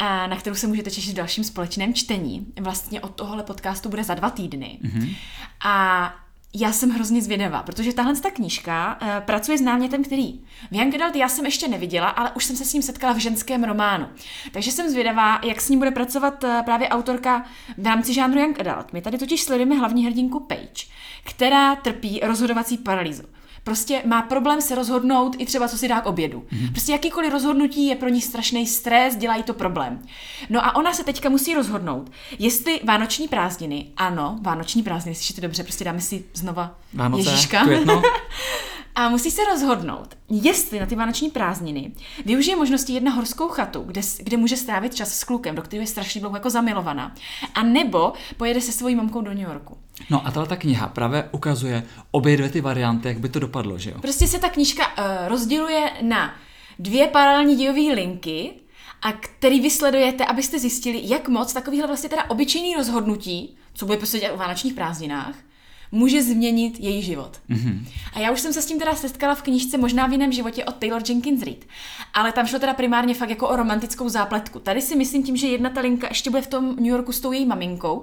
eh, 0.00 0.04
na 0.04 0.36
kterou 0.36 0.56
se 0.56 0.66
můžete 0.66 0.90
těšit 0.90 1.12
v 1.12 1.16
dalším 1.16 1.44
společném 1.44 1.94
čtení. 1.94 2.46
Vlastně 2.60 3.00
od 3.00 3.14
tohohle 3.14 3.42
podcastu 3.42 3.88
bude 3.88 4.04
za 4.04 4.14
dva 4.14 4.30
týdny. 4.30 4.78
Mm-hmm. 4.82 5.16
A 5.64 6.14
já 6.60 6.72
jsem 6.72 6.90
hrozně 6.90 7.22
zvědavá, 7.22 7.62
protože 7.62 7.92
tahle 7.92 8.16
ta 8.16 8.30
knížka 8.30 8.98
uh, 9.02 9.08
pracuje 9.24 9.58
s 9.58 9.60
námětem, 9.60 10.04
který 10.04 10.40
v 10.70 10.74
Young 10.74 10.94
Adult 10.94 11.16
já 11.16 11.28
jsem 11.28 11.44
ještě 11.44 11.68
neviděla, 11.68 12.08
ale 12.08 12.30
už 12.36 12.44
jsem 12.44 12.56
se 12.56 12.64
s 12.64 12.72
ním 12.72 12.82
setkala 12.82 13.12
v 13.12 13.18
ženském 13.18 13.64
románu. 13.64 14.06
Takže 14.52 14.72
jsem 14.72 14.90
zvědavá, 14.90 15.40
jak 15.44 15.60
s 15.60 15.68
ním 15.68 15.78
bude 15.78 15.90
pracovat 15.90 16.44
uh, 16.44 16.50
právě 16.64 16.88
autorka 16.88 17.44
v 17.78 17.86
rámci 17.86 18.14
žánru 18.14 18.40
Young 18.40 18.60
Adult. 18.60 18.92
My 18.92 19.02
tady 19.02 19.18
totiž 19.18 19.42
sledujeme 19.42 19.74
hlavní 19.74 20.06
hrdinku 20.06 20.40
Paige, 20.40 20.86
která 21.24 21.76
trpí 21.76 22.20
rozhodovací 22.22 22.78
paralýzu 22.78 23.22
prostě 23.66 24.02
má 24.04 24.22
problém 24.22 24.60
se 24.60 24.74
rozhodnout 24.74 25.36
i 25.38 25.46
třeba, 25.46 25.68
co 25.68 25.78
si 25.78 25.88
dá 25.88 26.00
k 26.00 26.06
obědu. 26.06 26.38
Mm-hmm. 26.38 26.70
Prostě 26.72 26.92
jakýkoliv 26.92 27.32
rozhodnutí 27.32 27.86
je 27.86 27.96
pro 27.96 28.08
ní 28.08 28.20
strašný 28.20 28.66
stres, 28.66 29.16
dělají 29.16 29.42
to 29.42 29.54
problém. 29.54 30.02
No 30.50 30.64
a 30.64 30.76
ona 30.76 30.92
se 30.92 31.04
teďka 31.04 31.28
musí 31.28 31.54
rozhodnout, 31.54 32.10
jestli 32.38 32.80
vánoční 32.84 33.28
prázdniny, 33.28 33.86
ano, 33.96 34.38
vánoční 34.42 34.82
prázdniny, 34.82 35.14
slyšíte 35.14 35.40
dobře, 35.40 35.62
prostě 35.62 35.84
dáme 35.84 36.00
si 36.00 36.24
znova 36.34 36.78
Vánoce, 36.94 37.30
Ježíška. 37.30 37.64
květno. 37.64 38.02
A 38.98 39.08
musí 39.08 39.30
se 39.30 39.44
rozhodnout, 39.44 40.16
jestli 40.28 40.80
na 40.80 40.86
ty 40.86 40.96
vánoční 40.96 41.30
prázdniny 41.30 41.92
využije 42.24 42.56
možnosti 42.56 42.92
jedna 42.92 43.10
horskou 43.10 43.48
chatu, 43.48 43.80
kde, 43.80 44.00
kde 44.18 44.36
může 44.36 44.56
strávit 44.56 44.94
čas 44.94 45.18
s 45.18 45.24
klukem, 45.24 45.54
do 45.54 45.62
kterého 45.62 45.82
je 45.82 45.86
strašně 45.86 46.20
dlouho 46.20 46.36
jako 46.36 46.50
zamilovaná, 46.50 47.14
a 47.54 47.62
nebo 47.62 48.12
pojede 48.36 48.60
se 48.60 48.72
svojí 48.72 48.94
mamkou 48.94 49.20
do 49.20 49.30
New 49.30 49.48
Yorku. 49.48 49.76
No 50.10 50.26
a 50.26 50.30
tahle 50.30 50.48
ta 50.48 50.56
kniha 50.56 50.88
právě 50.88 51.28
ukazuje 51.32 51.82
obě 52.10 52.36
dvě 52.36 52.48
ty 52.48 52.60
varianty, 52.60 53.08
jak 53.08 53.18
by 53.18 53.28
to 53.28 53.38
dopadlo, 53.38 53.78
že 53.78 53.90
jo? 53.90 53.96
Prostě 54.00 54.26
se 54.26 54.38
ta 54.38 54.48
knížka 54.48 54.86
uh, 54.86 55.28
rozděluje 55.28 55.90
na 56.02 56.34
dvě 56.78 57.06
paralelní 57.06 57.56
dějové 57.56 57.94
linky, 57.94 58.52
a 59.02 59.12
který 59.12 59.60
vysledujete, 59.60 60.24
abyste 60.24 60.58
zjistili, 60.58 61.00
jak 61.04 61.28
moc 61.28 61.52
takovýhle 61.52 61.86
vlastně 61.86 62.08
teda 62.08 62.30
obyčejný 62.30 62.74
rozhodnutí, 62.74 63.56
co 63.74 63.86
bude 63.86 63.98
prostě 63.98 64.18
dělat 64.18 64.34
o 64.34 64.36
vánočních 64.36 64.74
prázdninách, 64.74 65.34
může 65.92 66.22
změnit 66.22 66.80
její 66.80 67.02
život. 67.02 67.40
Mm-hmm. 67.50 67.84
A 68.12 68.18
já 68.20 68.30
už 68.30 68.40
jsem 68.40 68.52
se 68.52 68.62
s 68.62 68.66
tím 68.66 68.78
teda 68.78 68.94
setkala 68.94 69.34
v 69.34 69.42
knížce 69.42 69.78
Možná 69.78 70.06
v 70.06 70.12
jiném 70.12 70.32
životě 70.32 70.64
od 70.64 70.74
Taylor 70.74 71.02
Jenkins 71.08 71.42
Reid. 71.42 71.66
Ale 72.14 72.32
tam 72.32 72.46
šlo 72.46 72.58
teda 72.58 72.74
primárně 72.74 73.14
fakt 73.14 73.30
jako 73.30 73.48
o 73.48 73.56
romantickou 73.56 74.08
zápletku. 74.08 74.58
Tady 74.58 74.82
si 74.82 74.96
myslím 74.96 75.22
tím, 75.22 75.36
že 75.36 75.46
jedna 75.46 75.70
ta 75.70 75.80
linka 75.80 76.08
ještě 76.10 76.30
bude 76.30 76.42
v 76.42 76.46
tom 76.46 76.76
New 76.76 76.86
Yorku 76.86 77.12
s 77.12 77.20
tou 77.20 77.32
její 77.32 77.46
maminkou, 77.46 78.02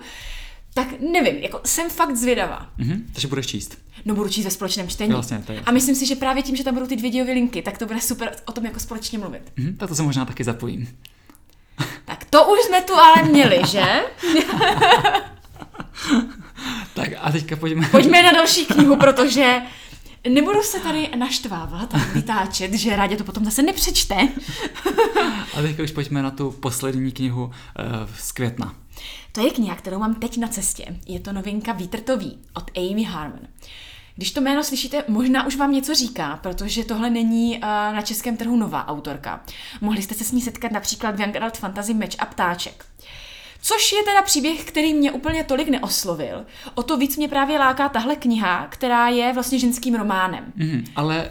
tak 0.74 0.88
nevím, 1.00 1.36
jako 1.36 1.62
jsem 1.65 1.89
fakt 1.89 2.15
zvědavá. 2.15 2.69
Mm-hmm. 2.80 3.02
Takže 3.13 3.28
budeš 3.28 3.48
číst. 3.48 3.78
No 4.06 4.15
budu 4.15 4.30
číst 4.30 4.46
ve 4.46 4.52
společném 4.52 4.88
čtení. 4.88 5.13
Vlastně, 5.13 5.43
to 5.46 5.52
je 5.52 5.62
a 5.62 5.72
myslím 5.72 5.96
si, 5.96 6.06
že 6.06 6.15
právě 6.15 6.43
tím, 6.43 6.56
že 6.56 6.63
tam 6.63 6.74
budou 6.74 6.88
ty 6.88 6.96
dvě 6.96 7.10
dílové 7.10 7.34
linky, 7.34 7.62
tak 7.62 7.78
to 7.78 7.86
bude 7.86 8.02
super 8.02 8.36
o 8.46 8.52
tom 8.52 8.65
jako 8.65 8.80
společně 8.80 9.19
mluvit. 9.19 9.41
Mm-hmm. 9.58 9.78
Tak 9.78 9.89
to 9.89 9.96
se 9.96 10.04
možná 10.04 10.26
taky 10.26 10.43
zapojím. 10.43 10.88
Tak 12.06 12.26
to 12.30 12.54
už 12.54 12.60
jsme 12.60 12.82
tu 12.82 12.93
ale 12.93 13.24
měli, 13.24 13.62
že? 13.67 13.84
tak 17.04 17.13
a 17.22 17.32
teďka 17.32 17.56
pojďme. 17.56 17.88
Pojďme 17.89 18.24
na 18.24 18.32
další 18.32 18.66
knihu, 18.74 18.96
protože 18.96 19.62
nebudu 20.30 20.62
se 20.62 20.80
tady 20.80 21.10
naštvávat 21.18 21.96
a 21.96 21.98
vytáčet, 22.13 22.74
že 22.74 22.96
rádi 22.96 23.18
to 23.18 23.24
potom 23.24 23.46
zase 23.46 23.62
nepřečte. 23.62 24.16
a 25.58 25.62
teďka 25.62 25.84
už 25.84 25.92
pojďme 25.92 26.22
na 26.22 26.32
tu 26.32 26.52
poslední 26.52 27.12
knihu 27.12 27.44
uh, 27.46 27.54
z 28.20 28.32
května. 28.32 28.76
To 29.32 29.46
je 29.46 29.52
kniha, 29.52 29.76
kterou 29.76 30.00
mám 30.00 30.16
teď 30.16 30.38
na 30.38 30.48
cestě. 30.48 30.86
Je 31.08 31.20
to 31.20 31.34
novinka 31.34 31.72
Vítr 31.72 32.00
to 32.00 32.18
ví 32.18 32.38
od 32.54 32.72
Amy 32.78 33.04
Harmon. 33.04 33.48
Když 34.16 34.32
to 34.32 34.42
jméno 34.42 34.63
slyšíte, 34.63 35.04
možná 35.08 35.48
už 35.48 35.56
vám 35.56 35.72
něco 35.72 35.96
říká, 35.96 36.39
protože 36.44 36.84
tohle 36.84 37.10
není 37.10 37.58
uh, 37.58 37.62
na 37.70 38.02
českém 38.02 38.38
trhu 38.38 38.58
nová 38.58 38.88
autorka. 38.88 39.44
Mohli 39.82 40.02
jste 40.02 40.16
se 40.16 40.24
s 40.24 40.32
ní 40.32 40.42
setkat 40.42 40.72
například 40.72 41.16
v 41.16 41.22
Young 41.22 41.36
Adult 41.36 41.58
Fantasy 41.58 41.94
Match 41.94 42.16
a 42.20 42.26
Ptáček. 42.26 42.86
Což 43.65 43.91
je 43.91 44.04
teda 44.04 44.21
příběh, 44.21 44.63
který 44.65 44.93
mě 44.93 45.12
úplně 45.12 45.43
tolik 45.43 45.69
neoslovil. 45.69 46.45
O 46.76 46.84
to 46.84 46.97
víc 46.97 47.17
mě 47.17 47.28
právě 47.28 47.60
láká 47.60 47.89
tahle 47.89 48.15
kniha, 48.15 48.67
která 48.69 49.08
je 49.08 49.34
vlastně 49.34 49.60
ženským 49.60 49.95
románem. 49.95 50.54
Mm, 50.56 50.86
ale 50.95 51.30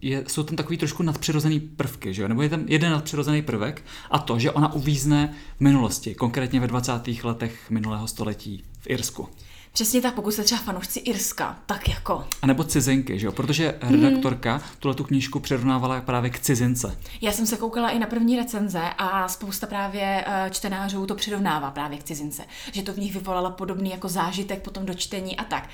je, 0.00 0.24
jsou 0.28 0.42
tam 0.42 0.56
takový 0.56 0.78
trošku 0.78 1.02
nadpřirozený 1.02 1.60
prvky, 1.60 2.14
že 2.14 2.22
jo? 2.22 2.28
Nebo 2.28 2.42
je 2.42 2.48
tam 2.48 2.64
jeden 2.66 2.92
nadpřirozený 2.92 3.42
prvek 3.42 3.84
a 4.10 4.18
to, 4.18 4.38
že 4.38 4.50
ona 4.50 4.72
uvízne 4.72 5.34
v 5.56 5.60
minulosti, 5.60 6.14
konkrétně 6.14 6.60
ve 6.60 6.66
20. 6.66 6.92
letech 7.24 7.70
minulého 7.70 8.08
století 8.08 8.64
v 8.78 8.90
Irsku. 8.90 9.28
Přesně 9.72 10.00
tak, 10.00 10.14
pokud 10.14 10.30
jste 10.30 10.42
třeba 10.42 10.60
fanoušci 10.60 10.98
Irska, 10.98 11.58
tak 11.66 11.88
jako. 11.88 12.24
A 12.42 12.46
nebo 12.46 12.64
cizinky, 12.64 13.18
že 13.18 13.26
jo? 13.26 13.32
Protože 13.32 13.74
redaktorka 13.80 14.54
mm. 14.54 14.62
tuhle 14.78 14.94
tu 14.94 15.04
knížku 15.04 15.40
přirovnávala 15.40 16.00
právě 16.00 16.30
k 16.30 16.40
cizince. 16.40 16.98
Já 17.20 17.32
jsem 17.32 17.46
se 17.46 17.56
koukala 17.56 17.90
i 17.90 17.98
na 17.98 18.06
první 18.06 18.36
recenze 18.36 18.82
a 18.98 19.28
spousta 19.28 19.66
právě 19.66 20.24
eh, 20.26 20.50
čtenářů 20.50 21.06
to 21.06 21.14
přirovnává 21.14 21.70
právě 21.70 21.98
k 21.98 22.04
cizince. 22.04 22.42
Že 22.72 22.82
to 22.82 22.92
v 22.92 22.98
nich 22.98 23.14
vyvolalo 23.14 23.50
podobný 23.50 23.90
jako 23.90 24.08
zážitek 24.08 24.62
potom 24.62 24.86
do 24.86 24.94
čtení 24.94 25.36
a 25.36 25.44
tak. 25.44 25.68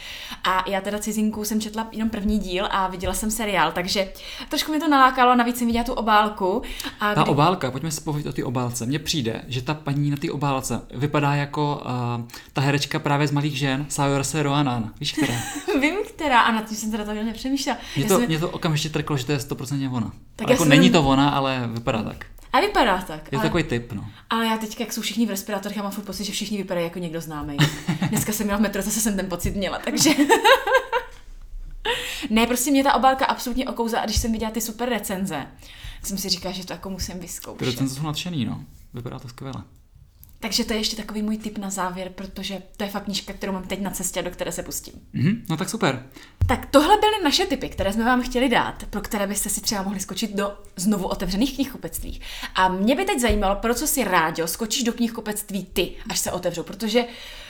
A 0.44 0.70
já 0.70 0.80
teda 0.80 0.98
cizinku 0.98 1.44
jsem 1.44 1.60
četla 1.60 1.88
jenom 1.92 2.10
první 2.10 2.38
díl 2.38 2.68
a 2.70 2.88
viděla 2.88 3.14
jsem 3.14 3.30
seriál, 3.30 3.72
takže 3.72 4.12
trošku 4.48 4.70
mě 4.70 4.80
to 4.80 4.88
nalákalo, 4.88 5.36
navíc 5.36 5.58
jsem 5.58 5.66
viděla 5.66 5.84
tu 5.84 5.92
obálku. 5.92 6.62
A 7.00 7.14
ta 7.14 7.22
kdy... 7.22 7.30
obálka, 7.30 7.70
pojďme 7.70 7.90
se 7.90 8.00
povědět 8.00 8.28
o 8.28 8.32
té 8.32 8.44
obálce. 8.44 8.86
Mně 8.86 8.98
přijde, 8.98 9.42
že 9.48 9.62
ta 9.62 9.74
paní 9.74 10.10
na 10.10 10.16
té 10.16 10.30
obálce 10.30 10.80
vypadá 10.94 11.34
jako 11.34 11.82
uh, 11.84 12.24
ta 12.52 12.60
herečka 12.60 12.98
právě 12.98 13.28
z 13.28 13.30
malých 13.30 13.58
žen, 13.58 13.86
Sayurse 13.88 14.42
Roanan. 14.42 14.92
Víš, 15.00 15.12
která? 15.12 15.34
Vím, 15.80 15.96
která, 16.08 16.40
a 16.40 16.52
na 16.52 16.62
tím 16.62 16.76
jsem 16.76 16.90
teda 16.90 17.04
takhle 17.04 17.24
nepřemýšlela. 17.24 17.78
Mě 17.96 18.04
to, 18.04 18.18
jsem... 18.18 18.26
mě 18.26 18.38
to 18.38 18.50
okamžitě 18.50 18.88
trklo, 18.88 19.16
že 19.16 19.26
to 19.26 19.32
je 19.32 19.38
100% 19.38 19.96
ona. 19.96 20.12
Tak 20.36 20.50
jako 20.50 20.64
není 20.64 20.90
to 20.90 21.02
ona, 21.02 21.30
ale 21.30 21.70
vypadá 21.72 22.02
tak. 22.02 22.26
A 22.52 22.60
vypadá 22.60 22.98
tak. 22.98 23.24
Je 23.24 23.30
to 23.30 23.36
ale, 23.36 23.42
takový 23.42 23.64
typ, 23.64 23.92
no. 23.92 24.04
Ale 24.30 24.46
já 24.46 24.56
teď, 24.56 24.80
jak 24.80 24.92
jsou 24.92 25.00
všichni 25.00 25.26
v 25.26 25.30
respirátorech, 25.30 25.76
já 25.76 25.82
mám 25.82 25.92
furt 25.92 26.04
pocit, 26.04 26.24
že 26.24 26.32
všichni 26.32 26.58
vypadají 26.58 26.86
jako 26.86 26.98
někdo 26.98 27.20
známý. 27.20 27.56
Dneska 28.08 28.32
jsem 28.32 28.46
měla 28.46 28.58
v 28.58 28.62
metro, 28.62 28.82
zase 28.82 29.00
jsem 29.00 29.16
ten 29.16 29.28
pocit 29.28 29.56
měla, 29.56 29.78
takže... 29.78 30.10
ne, 32.30 32.46
prostě 32.46 32.70
mě 32.70 32.84
ta 32.84 32.94
obálka 32.94 33.26
absolutně 33.26 33.68
okouzla 33.68 34.00
a 34.00 34.04
když 34.04 34.16
jsem 34.16 34.32
viděla 34.32 34.50
ty 34.50 34.60
super 34.60 34.88
recenze, 34.88 35.46
jsem 36.02 36.18
si 36.18 36.28
říkala, 36.28 36.54
že 36.54 36.66
to 36.66 36.72
jako 36.72 36.90
musím 36.90 37.18
vyzkoušet. 37.18 37.58
Ty 37.58 37.64
recenze 37.64 37.94
jsou 37.94 38.02
nadšený, 38.02 38.44
no. 38.44 38.64
Vypadá 38.94 39.18
to 39.18 39.28
skvěle. 39.28 39.62
Takže 40.40 40.64
to 40.64 40.72
je 40.72 40.78
ještě 40.78 40.96
takový 40.96 41.22
můj 41.22 41.38
tip 41.38 41.58
na 41.58 41.70
závěr, 41.70 42.10
protože 42.14 42.62
to 42.76 42.84
je 42.84 42.90
fakt 42.90 43.04
knížka, 43.04 43.32
kterou 43.32 43.52
mám 43.52 43.62
teď 43.62 43.80
na 43.80 43.90
cestě, 43.90 44.22
do 44.22 44.30
které 44.30 44.52
se 44.52 44.62
pustím. 44.62 44.94
Mm-hmm, 45.14 45.40
no 45.50 45.56
tak 45.56 45.68
super. 45.68 46.06
Tak 46.46 46.66
tohle 46.66 46.96
byly 47.00 47.24
naše 47.24 47.46
tipy, 47.46 47.68
které 47.68 47.92
jsme 47.92 48.04
vám 48.04 48.22
chtěli 48.22 48.48
dát, 48.48 48.84
pro 48.90 49.00
které 49.00 49.26
byste 49.26 49.48
si 49.48 49.60
třeba 49.60 49.82
mohli 49.82 50.00
skočit 50.00 50.36
do 50.36 50.52
znovu 50.76 51.06
otevřených 51.06 51.54
knihkupectví. 51.54 52.20
A 52.54 52.68
mě 52.68 52.96
by 52.96 53.04
teď 53.04 53.20
zajímalo, 53.20 53.56
pro 53.56 53.74
co 53.74 53.86
si 53.86 54.04
rádio 54.04 54.48
skočíš 54.48 54.82
do 54.82 54.92
knihkupectví 54.92 55.66
ty, 55.72 55.92
až 56.10 56.18
se 56.18 56.32
otevřou, 56.32 56.62
protože 56.62 57.04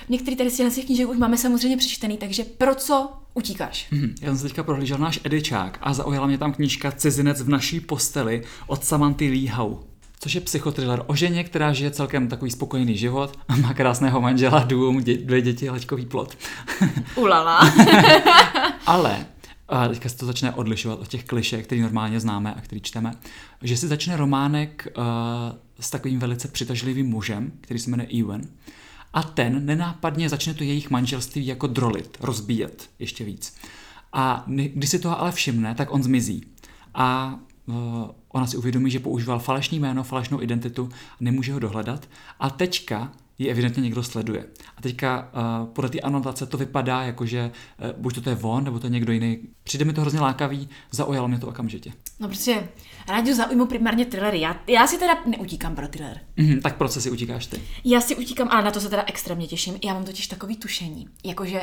některý 0.09 0.37
tady 0.37 0.51
z 0.51 0.75
těch 0.75 0.85
knížek 0.85 1.09
už 1.09 1.17
máme 1.17 1.37
samozřejmě 1.37 1.77
přečtený, 1.77 2.17
takže 2.17 2.45
pro 2.45 2.75
co 2.75 3.13
utíkáš? 3.35 3.89
Mm-hmm. 3.93 4.15
Já 4.21 4.29
jsem 4.29 4.39
se 4.39 4.43
teďka 4.43 4.63
prohlížel 4.63 4.99
náš 4.99 5.21
edičák 5.25 5.79
a 5.81 5.95
zaujala 5.95 6.27
mě 6.27 6.39
tam 6.39 6.53
knížka 6.53 6.93
Cizinec 6.93 7.43
v 7.43 7.49
naší 7.49 7.81
posteli 7.81 8.43
od 8.67 8.85
Samanty 8.85 9.47
Howe 9.47 9.98
což 10.19 10.35
je 10.35 10.41
psychotriller 10.41 11.03
o 11.07 11.15
ženě, 11.15 11.45
která 11.45 11.73
žije 11.73 11.91
celkem 11.91 12.29
takový 12.29 12.51
spokojený 12.51 12.97
život 12.97 13.39
a 13.49 13.57
má 13.63 13.75
krásného 13.75 14.21
manžela, 14.21 14.65
dům, 14.65 15.03
dě, 15.03 15.17
dvě 15.19 15.43
děti, 15.43 15.71
laťkový 15.71 16.07
plot. 16.07 16.39
Ulala. 17.17 17.61
Ale 18.87 19.27
a 19.69 19.89
teďka 19.89 20.09
se 20.09 20.17
to 20.17 20.27
začne 20.27 20.53
odlišovat 20.53 21.01
od 21.01 21.09
těch 21.09 21.25
kliše, 21.25 21.63
který 21.63 21.81
normálně 21.81 22.21
známe 22.21 22.55
a 22.55 22.61
který 22.61 22.81
čteme, 22.81 23.13
že 23.63 23.77
si 23.77 23.89
začne 23.89 24.17
románek 24.17 24.89
uh, 24.97 25.05
s 25.81 25.91
takovým 25.91 26.19
velice 26.19 26.49
přitažlivým 26.49 27.07
mužem, 27.07 27.53
který 27.61 27.81
se 27.81 27.91
jmenuje 27.91 28.09
Ewan, 28.21 28.43
a 29.13 29.23
ten 29.23 29.67
nenápadně 29.67 30.29
začne 30.29 30.55
to 30.55 30.65
jejich 30.65 30.91
manželství 30.91 31.47
jako 31.47 31.67
drolit, 31.67 32.19
rozbíjet 32.21 32.91
ještě 32.99 33.25
víc. 33.25 33.55
A 34.13 34.45
když 34.47 34.91
si 34.91 34.99
toho 34.99 35.21
ale 35.21 35.33
všimne, 35.33 35.75
tak 35.75 35.95
on 35.95 36.03
zmizí. 36.03 36.47
A 36.95 37.39
ona 38.29 38.47
si 38.47 38.57
uvědomí, 38.57 38.91
že 38.91 39.01
používal 39.01 39.39
falešný 39.39 39.79
jméno, 39.79 40.05
falešnou 40.05 40.43
identitu, 40.43 40.89
nemůže 41.21 41.53
ho 41.53 41.59
dohledat 41.59 42.09
a 42.41 42.51
teďka 42.51 43.13
ji 43.39 43.49
evidentně 43.49 43.83
někdo 43.83 44.03
sleduje. 44.03 44.45
A 44.77 44.83
teďka 44.83 45.31
uh, 45.61 45.67
podle 45.67 45.91
té 45.91 46.01
anotace 46.01 46.47
to 46.47 46.57
vypadá 46.57 47.03
jako, 47.03 47.27
že 47.27 47.51
uh, 47.85 48.03
buď 48.03 48.25
to 48.25 48.31
je 48.31 48.39
on, 48.43 48.65
nebo 48.65 48.79
to 48.79 48.87
je 48.87 48.91
někdo 48.91 49.13
jiný. 49.13 49.39
Přijde 49.65 49.85
mi 49.85 49.93
to 49.93 50.01
hrozně 50.01 50.21
lákavý, 50.21 50.69
zaujalo 50.91 51.29
mě 51.29 51.39
to 51.39 51.49
okamžitě. 51.49 51.93
No 52.21 52.29
protože 52.29 52.69
rádi 53.09 53.35
zaujmu 53.35 53.67
primárně 53.67 54.05
thrillery. 54.05 54.41
Já, 54.41 54.61
já 54.67 54.87
si 54.87 54.99
teda 54.99 55.15
neutíkám 55.27 55.75
pro 55.75 55.89
thriller. 55.89 56.21
Mm-hmm, 56.39 56.61
tak 56.61 56.77
proč 56.77 56.93
si 56.93 57.11
utíkáš 57.11 57.47
ty? 57.47 57.61
Já 57.85 58.01
si 58.01 58.17
utíkám, 58.17 58.49
ale 58.51 58.65
na 58.65 58.71
to 58.71 58.81
se 58.81 58.89
teda 58.89 59.05
extrémně 59.07 59.47
těším. 59.47 59.79
Já 59.85 59.95
mám 59.95 60.05
totiž 60.05 60.27
takový 60.27 60.57
tušení, 60.57 61.09
jakože 61.25 61.61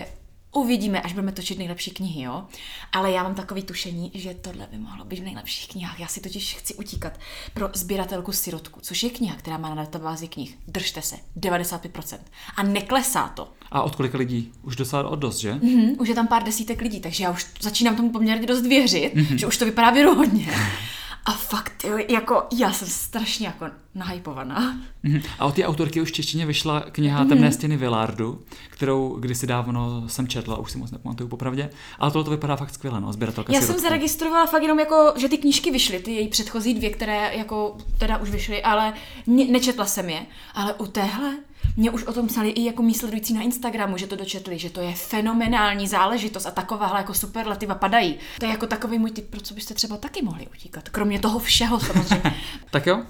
Uvidíme, 0.56 1.02
až 1.02 1.14
budeme 1.14 1.32
točit 1.32 1.58
nejlepší 1.58 1.92
knihy, 1.92 2.22
jo. 2.22 2.44
Ale 2.92 3.12
já 3.12 3.24
mám 3.24 3.36
takový 3.36 3.64
tušení, 3.64 4.12
že 4.14 4.34
tohle 4.34 4.68
by 4.72 4.78
mohlo 4.78 5.06
být 5.06 5.20
v 5.20 5.24
nejlepších 5.24 5.68
knihách. 5.68 6.00
Já 6.00 6.08
si 6.08 6.22
totiž 6.22 6.56
chci 6.56 6.76
utíkat 6.76 7.20
pro 7.54 7.70
sběratelku 7.74 8.32
sirotku, 8.32 8.80
což 8.84 9.04
je 9.04 9.10
kniha, 9.10 9.36
která 9.36 9.58
má 9.58 9.70
na 9.70 9.76
databázi 9.76 10.28
knih. 10.28 10.58
Držte 10.68 11.02
se, 11.02 11.16
95%. 11.40 12.18
A 12.56 12.64
neklesá 12.64 13.28
to. 13.28 13.52
A 13.72 13.82
od 13.82 13.96
kolika 13.96 14.18
lidí? 14.18 14.52
Už 14.64 14.76
docela 14.76 15.10
od 15.10 15.16
dost, 15.16 15.38
že? 15.38 15.54
Mm-hmm, 15.54 15.96
už 16.00 16.08
je 16.08 16.16
tam 16.16 16.28
pár 16.28 16.44
desítek 16.44 16.82
lidí, 16.82 17.00
takže 17.00 17.24
já 17.24 17.32
už 17.32 17.46
začínám 17.62 17.96
tomu 17.96 18.10
poměrně 18.12 18.48
dost 18.48 18.66
věřit, 18.66 19.16
mm-hmm. 19.16 19.36
že 19.36 19.48
už 19.48 19.58
to 19.58 19.66
vypadá 19.66 19.90
věrohodně. 19.90 20.48
A 21.26 21.32
fakt, 21.32 21.84
jo, 21.84 21.98
jako 22.10 22.44
já 22.60 22.74
jsem 22.74 22.88
strašně 22.88 23.48
jako 23.48 23.66
nahypovaná. 23.96 24.78
Mhm. 25.04 25.22
A 25.40 25.46
od 25.46 25.56
té 25.56 25.66
autorky 25.66 26.02
už 26.02 26.10
v 26.10 26.14
češtině 26.14 26.46
vyšla 26.46 26.80
kniha 26.80 27.20
Mhm. 27.20 27.30
Temné 27.30 27.52
stěny 27.52 27.78
Villardu, 27.78 28.42
kterou 28.70 29.16
kdysi 29.20 29.48
dávno 29.48 30.04
jsem 30.10 30.28
četla, 30.28 30.58
už 30.58 30.72
si 30.72 30.78
moc 30.78 30.92
nepamatuju 30.92 31.30
popravdě, 31.30 31.70
ale 32.00 32.12
tohle 32.12 32.24
to 32.24 32.32
vypadá 32.32 32.56
fakt 32.56 32.74
skvěle, 32.74 33.02
no, 33.02 33.14
sběratelka 33.14 33.54
Já 33.54 33.62
jsem 33.62 33.80
zaregistrovala 33.80 34.46
fakt 34.46 34.62
jenom 34.62 34.80
jako, 34.80 35.14
že 35.16 35.30
ty 35.30 35.38
knížky 35.38 35.72
vyšly, 35.72 36.00
ty 36.00 36.12
její 36.12 36.28
předchozí 36.28 36.74
dvě, 36.74 36.90
které 36.90 37.36
jako 37.36 37.78
teda 37.98 38.18
už 38.18 38.30
vyšly, 38.30 38.64
ale 38.64 38.94
ne, 39.28 39.46
nečetla 39.46 39.86
jsem 39.86 40.10
je. 40.10 40.26
Ale 40.54 40.74
u 40.74 40.86
téhle, 40.86 41.36
mě 41.78 41.92
už 41.92 42.04
o 42.04 42.14
tom 42.14 42.28
psali 42.28 42.50
i 42.50 42.66
jako 42.66 42.84
mý 42.84 42.94
sledující 42.94 43.34
na 43.34 43.42
Instagramu, 43.42 43.98
že 43.98 44.08
to 44.08 44.16
dočetli, 44.16 44.58
že 44.58 44.70
to 44.70 44.82
je 44.82 44.94
fenomenální 44.94 45.88
záležitost 45.88 46.46
a 46.46 46.52
takováhle 46.52 47.00
jako 47.00 47.14
superlativa 47.14 47.76
padají. 47.76 48.16
To 48.40 48.46
je 48.46 48.52
jako 48.52 48.68
takový 48.68 49.00
můj 49.00 49.12
tip, 49.12 49.30
pro 49.30 49.42
co 49.42 49.54
byste 49.54 49.74
třeba 49.74 49.98
taky 49.98 50.22
mohli 50.22 50.48
utíkat. 50.48 50.90
Kromě 50.90 51.20
toho 51.20 51.40
všeho 51.40 51.80
samozřejmě. 51.80 52.34
Tak 52.72 52.88
jo, 52.88 53.04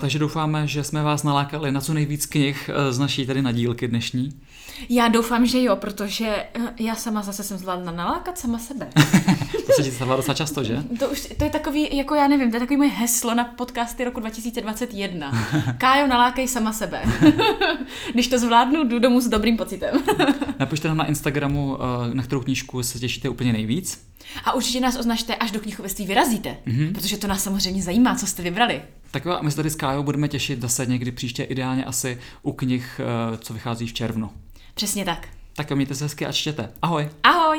takže 0.00 0.18
doufáme, 0.18 0.66
že 0.66 0.84
jsme 0.84 1.02
vás 1.02 1.22
nalákali 1.22 1.72
na 1.72 1.80
co 1.80 1.94
nejvíc 1.94 2.26
knih 2.26 2.70
uh, 2.86 2.92
z 2.92 2.98
naší 2.98 3.26
tady 3.26 3.42
nadílky 3.42 3.88
dnešní. 3.88 4.40
Já 4.88 5.08
doufám, 5.08 5.46
že 5.46 5.62
jo, 5.62 5.76
protože 5.76 6.26
eh, 6.26 6.74
já 6.78 6.94
sama 6.94 7.22
zase 7.22 7.42
jsem 7.42 7.58
zvládla 7.58 7.92
nalákat 7.92 8.38
sama 8.38 8.58
sebe. 8.58 8.90
To 9.66 9.76
se 9.76 9.82
ti 9.82 9.90
stává 9.90 10.16
docela 10.16 10.34
často, 10.34 10.64
že? 10.64 10.84
To, 10.98 11.08
už, 11.08 11.28
to 11.38 11.44
je 11.44 11.50
takový, 11.50 11.96
jako 11.96 12.14
já 12.14 12.28
nevím, 12.28 12.50
to 12.50 12.56
je 12.56 12.60
takový 12.60 12.76
moje 12.76 12.90
heslo 12.90 13.34
na 13.34 13.44
podcasty 13.44 14.04
roku 14.04 14.20
2021. 14.20 15.32
Kájo, 15.78 16.06
nalákej 16.06 16.48
sama 16.48 16.72
sebe. 16.72 17.02
Když 18.12 18.28
to 18.28 18.38
zvládnu, 18.38 18.84
jdu 18.84 18.98
domů 18.98 19.20
s 19.20 19.28
dobrým 19.28 19.56
pocitem. 19.56 20.02
Napište 20.58 20.88
nám 20.88 20.96
na 20.96 21.06
Instagramu, 21.06 21.72
uh, 21.72 22.14
na 22.14 22.22
kterou 22.22 22.40
knížku 22.40 22.82
se 22.82 22.98
těšíte 22.98 23.28
úplně 23.28 23.52
nejvíc. 23.52 24.06
A 24.44 24.52
určitě 24.52 24.80
nás 24.80 24.96
označte, 24.96 25.34
až 25.34 25.50
do 25.50 25.60
knihkupectví 25.60 26.06
vyrazíte, 26.06 26.56
mm-hmm. 26.66 26.92
protože 26.92 27.18
to 27.18 27.26
nás 27.26 27.42
samozřejmě 27.42 27.82
zajímá, 27.82 28.14
co 28.14 28.26
jste 28.26 28.42
vybrali. 28.42 28.82
Tak 29.10 29.24
jo, 29.24 29.32
a 29.32 29.42
my 29.42 29.50
se 29.50 29.56
tady 29.56 29.70
s 29.70 29.74
Kájou 29.74 30.02
budeme 30.02 30.28
těšit 30.28 30.60
zase 30.60 30.86
někdy 30.86 31.12
příště, 31.12 31.42
ideálně 31.42 31.84
asi 31.84 32.18
u 32.42 32.52
knih, 32.52 33.00
uh, 33.30 33.36
co 33.36 33.54
vychází 33.54 33.86
v 33.86 33.92
červnu. 33.92 34.30
Přesně 34.74 35.04
tak. 35.04 35.28
Tak 35.56 35.70
jo, 35.70 35.76
mějte 35.76 35.94
se 35.94 36.04
hezky 36.04 36.26
a 36.26 36.32
čtěte. 36.32 36.72
Ahoj! 36.82 37.08
Ahoj! 37.22 37.58